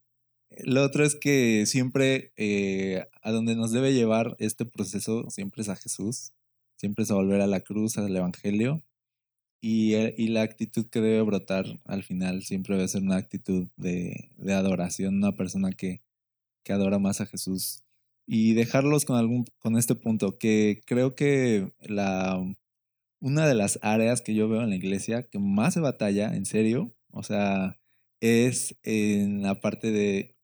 Lo 0.64 0.84
otro 0.84 1.04
es 1.04 1.14
que 1.14 1.66
siempre 1.66 2.32
eh, 2.36 3.06
a 3.22 3.30
donde 3.30 3.54
nos 3.56 3.72
debe 3.72 3.92
llevar 3.92 4.36
este 4.38 4.64
proceso 4.64 5.30
siempre 5.30 5.62
es 5.62 5.68
a 5.68 5.76
Jesús, 5.76 6.32
siempre 6.76 7.04
es 7.04 7.10
a 7.10 7.14
volver 7.14 7.40
a 7.40 7.46
la 7.46 7.60
cruz, 7.60 7.98
al 7.98 8.14
Evangelio, 8.14 8.82
y, 9.60 9.94
eh, 9.94 10.14
y 10.16 10.28
la 10.28 10.42
actitud 10.42 10.86
que 10.88 11.00
debe 11.00 11.22
brotar 11.22 11.66
al 11.84 12.02
final 12.04 12.42
siempre 12.44 12.76
debe 12.76 12.88
ser 12.88 13.02
una 13.02 13.16
actitud 13.16 13.68
de, 13.76 14.30
de 14.36 14.52
adoración, 14.54 15.16
una 15.16 15.32
persona 15.32 15.72
que, 15.72 16.02
que 16.64 16.72
adora 16.72 16.98
más 16.98 17.20
a 17.20 17.26
Jesús. 17.26 17.84
Y 18.26 18.54
dejarlos 18.54 19.04
con, 19.04 19.16
algún, 19.16 19.46
con 19.58 19.78
este 19.78 19.94
punto, 19.94 20.38
que 20.38 20.82
creo 20.86 21.14
que 21.14 21.72
la, 21.80 22.38
una 23.20 23.46
de 23.48 23.54
las 23.54 23.78
áreas 23.82 24.22
que 24.22 24.34
yo 24.34 24.48
veo 24.48 24.62
en 24.62 24.70
la 24.70 24.76
iglesia 24.76 25.22
que 25.24 25.38
más 25.38 25.74
se 25.74 25.80
batalla, 25.80 26.34
en 26.34 26.46
serio, 26.46 26.94
o 27.10 27.22
sea, 27.22 27.78
es 28.20 28.76
en 28.82 29.42
la 29.42 29.60
parte 29.60 29.90
de 29.92 30.37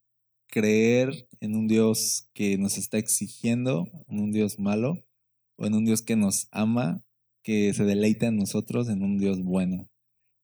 creer 0.55 1.27
en 1.41 1.53
un 1.53 1.67
Dios 1.67 2.29
que 2.33 2.57
nos 2.57 2.77
está 2.77 2.97
exigiendo, 2.97 3.89
en 4.07 4.21
un 4.21 4.31
Dios 4.31 4.57
malo, 4.57 5.03
o 5.57 5.65
en 5.65 5.73
un 5.73 5.83
Dios 5.83 6.01
que 6.01 6.15
nos 6.15 6.47
ama, 6.51 7.03
que 7.43 7.73
se 7.73 7.83
deleita 7.83 8.27
en 8.27 8.37
nosotros, 8.37 8.87
en 8.87 9.03
un 9.03 9.17
Dios 9.17 9.43
bueno. 9.43 9.89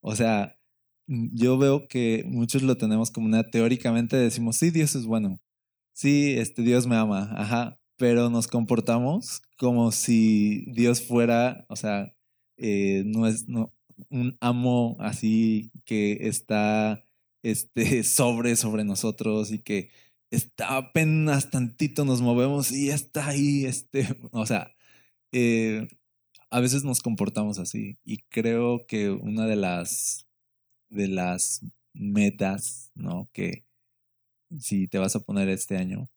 O 0.01 0.13
sea, 0.17 0.59
mm, 1.07 1.29
yo 1.33 1.57
veo 1.57 1.87
que 1.87 2.25
muchos 2.27 2.61
lo 2.61 2.75
tenemos 2.75 3.09
como 3.09 3.27
una, 3.27 3.49
teóricamente 3.49 4.17
decimos, 4.17 4.57
sí, 4.57 4.69
Dios 4.69 4.95
es 4.95 5.05
bueno, 5.05 5.39
sí, 5.93 6.33
este 6.37 6.61
Dios 6.61 6.87
me 6.87 6.97
ama, 6.97 7.31
ajá, 7.37 7.79
pero 7.95 8.29
nos 8.29 8.47
comportamos 8.47 9.41
como 9.57 9.93
si 9.93 10.65
Dios 10.73 11.01
fuera, 11.01 11.65
o 11.69 11.77
sea, 11.77 12.13
eh, 12.57 13.03
no 13.05 13.27
es 13.27 13.47
no, 13.47 13.71
un 14.09 14.37
amo 14.41 14.97
así 14.99 15.71
que 15.85 16.27
está 16.27 17.01
este, 17.43 18.03
sobre, 18.03 18.55
sobre 18.55 18.83
nosotros 18.83 19.51
y 19.51 19.59
que 19.59 19.89
está 20.31 20.77
apenas 20.77 21.49
tantito 21.51 22.05
nos 22.05 22.21
movemos 22.21 22.71
y 22.71 22.89
está 22.89 23.27
ahí, 23.27 23.65
este, 23.65 24.07
o 24.31 24.45
sea, 24.45 24.71
eh, 25.31 25.87
a 26.49 26.59
veces 26.59 26.83
nos 26.83 27.01
comportamos 27.01 27.59
así 27.59 27.97
y 28.03 28.19
creo 28.29 28.85
que 28.87 29.09
una 29.09 29.45
de 29.47 29.55
las 29.55 30.27
de 30.89 31.07
las 31.07 31.65
metas, 31.93 32.91
¿no? 32.95 33.29
Que 33.33 33.65
si 34.59 34.87
te 34.87 34.97
vas 34.97 35.15
a 35.15 35.21
poner 35.21 35.49
este 35.49 35.77
año 35.77 36.09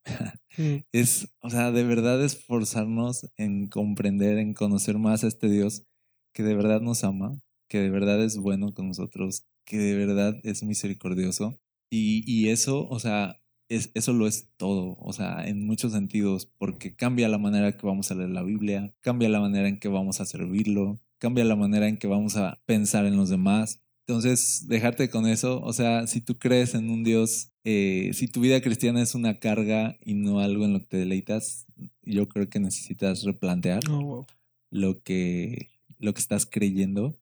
mm, 0.59 0.77
es, 0.93 1.29
o 1.41 1.51
sea, 1.51 1.71
de 1.71 1.85
verdad 1.85 2.23
esforzarnos 2.23 3.31
en 3.37 3.69
comprender, 3.69 4.39
en 4.39 4.55
conocer 4.55 4.99
más 4.99 5.25
a 5.25 5.29
este 5.29 5.49
Dios 5.49 5.85
que 6.33 6.43
de 6.43 6.55
verdad 6.55 6.81
nos 6.81 7.05
ama, 7.05 7.41
que 7.69 7.79
de 7.79 7.91
verdad 7.91 8.23
es 8.23 8.37
bueno 8.39 8.75
con 8.75 8.89
nosotros, 8.89 9.45
que 9.64 9.79
de 9.79 9.96
verdad 9.96 10.40
es 10.44 10.62
misericordioso. 10.62 11.59
Y, 11.90 12.24
y 12.27 12.48
eso, 12.48 12.88
o 12.88 12.98
sea, 12.98 13.40
es, 13.68 13.90
eso 13.94 14.12
lo 14.12 14.27
es 14.27 14.48
todo, 14.57 14.96
o 15.00 15.12
sea, 15.12 15.46
en 15.46 15.66
muchos 15.66 15.92
sentidos, 15.92 16.46
porque 16.59 16.94
cambia 16.94 17.29
la 17.29 17.38
manera 17.38 17.77
que 17.77 17.87
vamos 17.87 18.11
a 18.11 18.14
leer 18.14 18.31
la 18.31 18.42
Biblia, 18.42 18.92
cambia 19.00 19.29
la 19.29 19.40
manera 19.40 19.68
en 19.68 19.79
que 19.79 19.88
vamos 19.88 20.20
a 20.20 20.27
servirlo, 20.27 21.00
cambia 21.18 21.44
la 21.44 21.57
manera 21.57 21.88
en 21.88 21.96
que 21.96 22.07
vamos 22.07 22.37
a 22.37 22.61
pensar 22.66 23.07
en 23.07 23.16
los 23.16 23.31
demás. 23.31 23.81
Entonces, 24.07 24.66
dejarte 24.68 25.09
con 25.09 25.27
eso, 25.27 25.62
o 25.62 25.72
sea, 25.72 26.07
si 26.07 26.20
tú 26.20 26.38
crees 26.38 26.74
en 26.74 26.90
un 26.90 27.05
Dios, 27.05 27.53
eh, 27.64 28.11
si 28.12 28.29
tu 28.29 28.40
vida 28.40 28.61
cristiana 28.61 29.00
es 29.00 29.14
una 29.14 29.38
carga 29.38 29.96
y 30.05 30.14
no 30.14 30.40
algo 30.40 30.66
en 30.66 30.74
lo 30.74 30.81
que 30.81 30.87
te 30.87 30.96
deleitas, 30.98 31.66
yo 32.03 32.29
creo 32.29 32.50
que 32.50 32.61
necesitas 32.61 33.22
replantear 33.24 33.81
oh, 33.90 34.03
wow. 34.03 34.27
lo 34.70 35.03
que, 35.03 35.70
lo 35.98 36.12
que 36.12 36.20
estás 36.20 36.44
creyendo. 36.44 37.18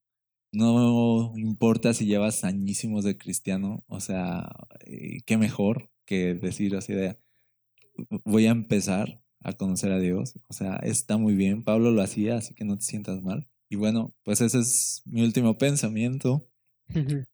No 0.53 1.33
importa 1.37 1.95
si 1.95 2.07
llevas 2.07 2.45
añísimos 2.45 3.05
de 3.05 3.17
cristiano, 3.17 3.85
o 3.88 4.01
sea, 4.01 4.51
eh, 4.81 5.23
qué 5.25 5.38
mejor 5.38 5.91
que 6.05 6.35
decir 6.35 6.77
así 6.77 6.93
de, 6.93 7.19
voy 8.25 8.47
a 8.47 8.51
empezar 8.51 9.23
a 9.41 9.55
conocer 9.55 9.93
a 9.93 9.99
Dios. 9.99 10.35
O 10.49 10.53
sea, 10.53 10.77
está 10.77 11.17
muy 11.17 11.35
bien. 11.35 11.65
Pablo 11.65 11.91
lo 11.91 12.03
hacía, 12.03 12.37
así 12.37 12.55
que 12.55 12.65
no 12.65 12.77
te 12.77 12.85
sientas 12.85 13.23
mal. 13.23 13.49
Y 13.69 13.77
bueno, 13.77 14.15
pues 14.25 14.41
ese 14.41 14.61
es 14.61 15.03
mi 15.07 15.23
último 15.23 15.57
pensamiento. 15.59 16.47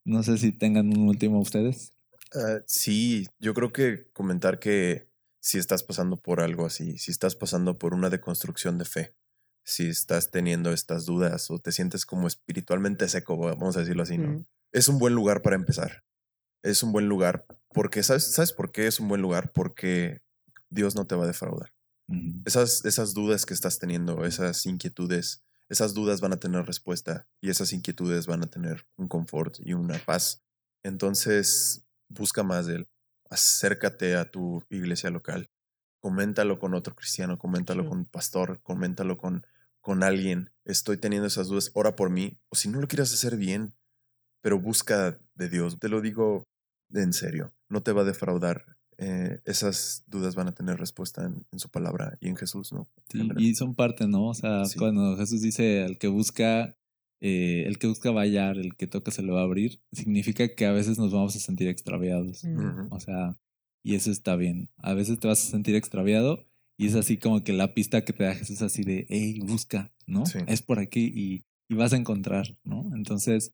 No 0.04 0.22
sé 0.22 0.38
si 0.38 0.52
tengan 0.52 0.96
un 0.96 1.08
último 1.08 1.40
ustedes. 1.40 1.92
Ah, 2.32 2.60
sí, 2.66 3.26
yo 3.40 3.54
creo 3.54 3.72
que 3.72 4.06
comentar 4.12 4.60
que 4.60 5.08
si 5.40 5.58
estás 5.58 5.82
pasando 5.82 6.16
por 6.16 6.40
algo 6.40 6.66
así, 6.66 6.98
si 6.98 7.10
estás 7.10 7.34
pasando 7.34 7.78
por 7.78 7.94
una 7.94 8.10
deconstrucción 8.10 8.78
de 8.78 8.84
fe, 8.84 9.14
si 9.68 9.88
estás 9.88 10.30
teniendo 10.30 10.72
estas 10.72 11.04
dudas 11.04 11.50
o 11.50 11.58
te 11.58 11.72
sientes 11.72 12.06
como 12.06 12.26
espiritualmente 12.26 13.06
seco, 13.06 13.36
vamos 13.36 13.76
a 13.76 13.80
decirlo 13.80 14.02
así, 14.02 14.16
¿no? 14.16 14.28
Mm, 14.28 14.46
Es 14.72 14.88
un 14.88 14.98
buen 14.98 15.14
lugar 15.14 15.42
para 15.42 15.56
empezar. 15.56 16.04
Es 16.62 16.82
un 16.82 16.90
buen 16.90 17.06
lugar 17.06 17.46
porque, 17.74 18.02
¿sabes, 18.02 18.24
¿sabes 18.24 18.52
por 18.52 18.72
qué 18.72 18.86
es 18.86 18.98
un 18.98 19.08
buen 19.08 19.20
lugar? 19.20 19.52
Porque 19.52 20.22
Dios 20.70 20.94
no 20.94 21.06
te 21.06 21.14
va 21.14 21.24
a 21.24 21.26
defraudar. 21.26 21.74
Esas, 22.46 22.86
esas 22.86 23.12
dudas 23.12 23.44
que 23.44 23.52
estás 23.52 23.78
teniendo, 23.78 24.24
esas 24.24 24.64
inquietudes, 24.64 25.44
esas 25.68 25.92
dudas 25.92 26.22
van 26.22 26.32
a 26.32 26.40
tener 26.40 26.64
respuesta 26.64 27.28
y 27.42 27.50
esas 27.50 27.74
inquietudes 27.74 28.26
van 28.26 28.42
a 28.42 28.46
tener 28.46 28.86
un 28.96 29.06
confort 29.06 29.56
y 29.60 29.74
una 29.74 29.98
paz. 29.98 30.42
Entonces, 30.82 31.84
busca 32.08 32.42
más 32.42 32.66
de 32.66 32.76
él. 32.76 32.88
Acércate 33.28 34.16
a 34.16 34.30
tu 34.30 34.64
iglesia 34.70 35.10
local. 35.10 35.50
Coméntalo 36.00 36.58
con 36.58 36.72
otro 36.72 36.94
cristiano, 36.94 37.36
coméntalo 37.36 37.86
con 37.86 37.98
un 37.98 38.06
pastor, 38.06 38.60
coméntalo 38.62 39.18
con, 39.18 39.44
con 39.88 40.02
alguien. 40.02 40.50
Estoy 40.66 40.98
teniendo 40.98 41.26
esas 41.26 41.48
dudas, 41.48 41.70
ora 41.72 41.96
por 41.96 42.10
mí. 42.10 42.36
O 42.50 42.56
si 42.56 42.68
no 42.68 42.78
lo 42.78 42.88
quieres 42.88 43.10
hacer 43.14 43.38
bien, 43.38 43.72
pero 44.42 44.60
busca 44.60 45.18
de 45.34 45.48
Dios. 45.48 45.78
Te 45.78 45.88
lo 45.88 46.02
digo 46.02 46.46
en 46.92 47.14
serio, 47.14 47.54
no 47.70 47.82
te 47.82 47.92
va 47.92 48.02
a 48.02 48.04
defraudar. 48.04 48.66
Eh, 48.98 49.40
esas 49.46 50.04
dudas 50.06 50.34
van 50.34 50.48
a 50.48 50.52
tener 50.54 50.76
respuesta 50.78 51.24
en, 51.24 51.46
en 51.52 51.58
su 51.58 51.70
palabra 51.70 52.18
y 52.20 52.28
en 52.28 52.36
Jesús, 52.36 52.70
¿no? 52.70 52.86
Sí, 53.10 53.26
y 53.38 53.54
son 53.54 53.74
parte, 53.74 54.06
¿no? 54.06 54.26
O 54.26 54.34
sea, 54.34 54.66
Sí. 54.66 54.78
cuando 54.78 55.16
Jesús 55.16 55.40
dice 55.40 55.86
el 55.86 55.96
que 55.96 56.08
busca, 56.08 56.76
eh, 57.22 57.64
el 57.66 57.78
que 57.78 57.86
busca 57.86 58.10
va 58.10 58.20
a 58.20 58.24
hallar, 58.24 58.58
el 58.58 58.76
que 58.76 58.86
toca 58.88 59.10
se 59.10 59.22
lo 59.22 59.34
va 59.36 59.40
a 59.40 59.44
abrir, 59.44 59.80
significa 59.92 60.54
que 60.54 60.66
a 60.66 60.72
veces 60.72 60.98
nos 60.98 61.12
vamos 61.12 61.34
a 61.34 61.38
sentir 61.38 61.68
extraviados. 61.68 62.44
O 62.90 63.00
sea, 63.00 63.38
y 63.82 63.94
eso 63.94 64.10
está 64.10 64.36
bien. 64.36 64.68
A 64.76 64.92
veces 64.92 65.18
te 65.18 65.28
vas 65.28 65.42
a 65.46 65.50
sentir 65.50 65.76
extraviado 65.76 66.44
Y 66.78 66.86
es 66.86 66.94
así 66.94 67.18
como 67.18 67.42
que 67.42 67.52
la 67.52 67.74
pista 67.74 68.04
que 68.04 68.12
te 68.12 68.24
da 68.24 68.34
Jesús 68.34 68.62
así 68.62 68.84
de, 68.84 69.04
hey, 69.10 69.40
busca, 69.42 69.92
¿no? 70.06 70.24
Sí. 70.26 70.38
Es 70.46 70.62
por 70.62 70.78
aquí 70.78 71.10
y, 71.14 71.44
y 71.68 71.74
vas 71.76 71.92
a 71.92 71.96
encontrar, 71.96 72.56
¿no? 72.64 72.88
Entonces, 72.94 73.52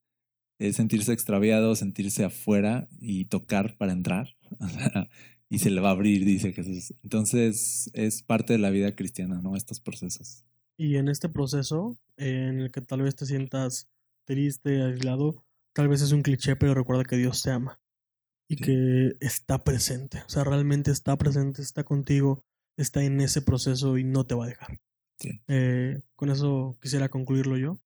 es 0.61 0.77
sentirse 0.77 1.12
extraviado, 1.12 1.75
sentirse 1.75 2.25
afuera 2.25 2.87
y 3.01 3.25
tocar 3.25 3.77
para 3.77 3.93
entrar. 3.93 4.37
y 5.49 5.59
se 5.59 5.70
le 5.70 5.81
va 5.81 5.89
a 5.89 5.93
abrir, 5.93 6.25
dice 6.25 6.53
Jesús. 6.53 6.95
Entonces, 7.03 7.91
es 7.95 8.22
parte 8.22 8.53
de 8.53 8.59
la 8.59 8.70
vida 8.70 8.95
cristiana, 8.95 9.41
¿no? 9.41 9.57
Estos 9.57 9.81
procesos. 9.81 10.45
Y 10.77 10.97
en 10.97 11.09
este 11.09 11.29
proceso, 11.29 11.99
eh, 12.18 12.49
en 12.51 12.61
el 12.61 12.70
que 12.70 12.83
tal 12.83 13.03
vez 13.03 13.16
te 13.16 13.27
sientas 13.27 13.89
triste, 14.27 14.83
aislado, 14.83 15.45
tal 15.72 15.89
vez 15.89 16.03
es 16.03 16.12
un 16.12 16.22
cliché, 16.22 16.57
pero 16.57 16.75
recuerda 16.75 17.05
que 17.05 17.16
Dios 17.16 17.43
te 17.43 17.51
ama 17.51 17.81
y 18.49 18.57
Sí. 18.57 18.62
que 18.64 19.12
está 19.20 19.64
presente. 19.64 20.18
O 20.27 20.29
sea, 20.29 20.45
realmente 20.45 20.91
está 20.91 21.16
presente, 21.16 21.62
está 21.62 21.85
contigo, 21.85 22.45
está 22.77 23.03
en 23.05 23.20
ese 23.20 23.43
proceso 23.43 23.99
y 23.99 24.05
no 24.05 24.25
te 24.27 24.35
va 24.35 24.45
a 24.45 24.49
dejar. 24.49 24.81
Sí. 25.18 25.31
Eh, 25.49 26.01
con 26.16 26.31
eso 26.31 26.77
quisiera 26.83 27.09
concluirlo 27.09 27.57
yo. 27.57 27.81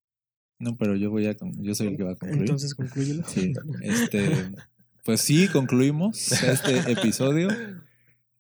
No, 0.61 0.77
pero 0.77 0.97
yo 0.97 1.11
voy 1.11 1.27
a, 1.27 1.37
yo 1.59 1.75
soy 1.75 1.89
el 1.89 1.97
que 1.97 2.03
va 2.05 2.13
a 2.13 2.17
concluir. 2.17 2.43
Entonces, 2.43 2.75
conclúyelo. 2.75 3.23
Sí, 3.29 3.53
este, 3.83 4.31
pues 5.05 5.21
sí, 5.21 5.47
concluimos 5.49 6.33
este 6.33 6.91
episodio. 6.93 7.49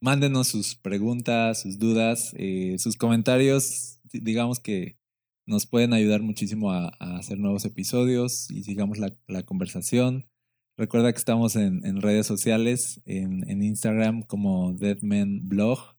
Mándenos 0.01 0.49
sus 0.49 0.75
preguntas, 0.77 1.63
sus 1.63 1.79
dudas, 1.79 2.33
eh, 2.37 2.77
sus 2.79 2.97
comentarios. 2.97 4.01
di- 4.13 4.21
Digamos 4.21 4.61
que 4.61 4.97
nos 5.47 5.67
pueden 5.67 5.93
ayudar 5.93 6.23
muchísimo 6.23 6.73
a, 6.73 6.93
a 7.01 7.17
hacer 7.19 7.39
nuevos 7.39 7.65
episodios 7.65 8.51
y 8.51 8.63
sigamos 8.65 8.99
la, 8.99 9.17
la 9.27 9.43
conversación. 9.45 10.29
Recuerda 10.77 11.13
que 11.13 11.19
estamos 11.19 11.57
en, 11.57 11.85
en 11.85 12.01
redes 12.01 12.27
sociales, 12.27 13.01
en, 13.07 13.49
en 13.51 13.63
Instagram 13.63 14.23
como 14.23 14.73
Deadman 14.75 15.49
Blog 15.49 15.97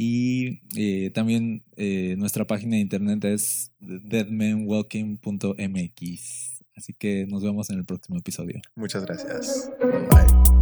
y 0.00 0.60
eh, 0.76 1.10
también 1.10 1.64
eh, 1.76 2.14
nuestra 2.16 2.46
página 2.46 2.76
de 2.76 2.82
internet 2.82 3.24
es 3.24 3.72
deadmanwalking.mx. 3.80 6.62
Así 6.76 6.94
que 6.94 7.26
nos 7.26 7.42
vemos 7.42 7.68
en 7.70 7.80
el 7.80 7.84
próximo 7.84 8.16
episodio. 8.16 8.60
Muchas 8.76 9.04
gracias. 9.04 9.68
Bye. 9.80 10.57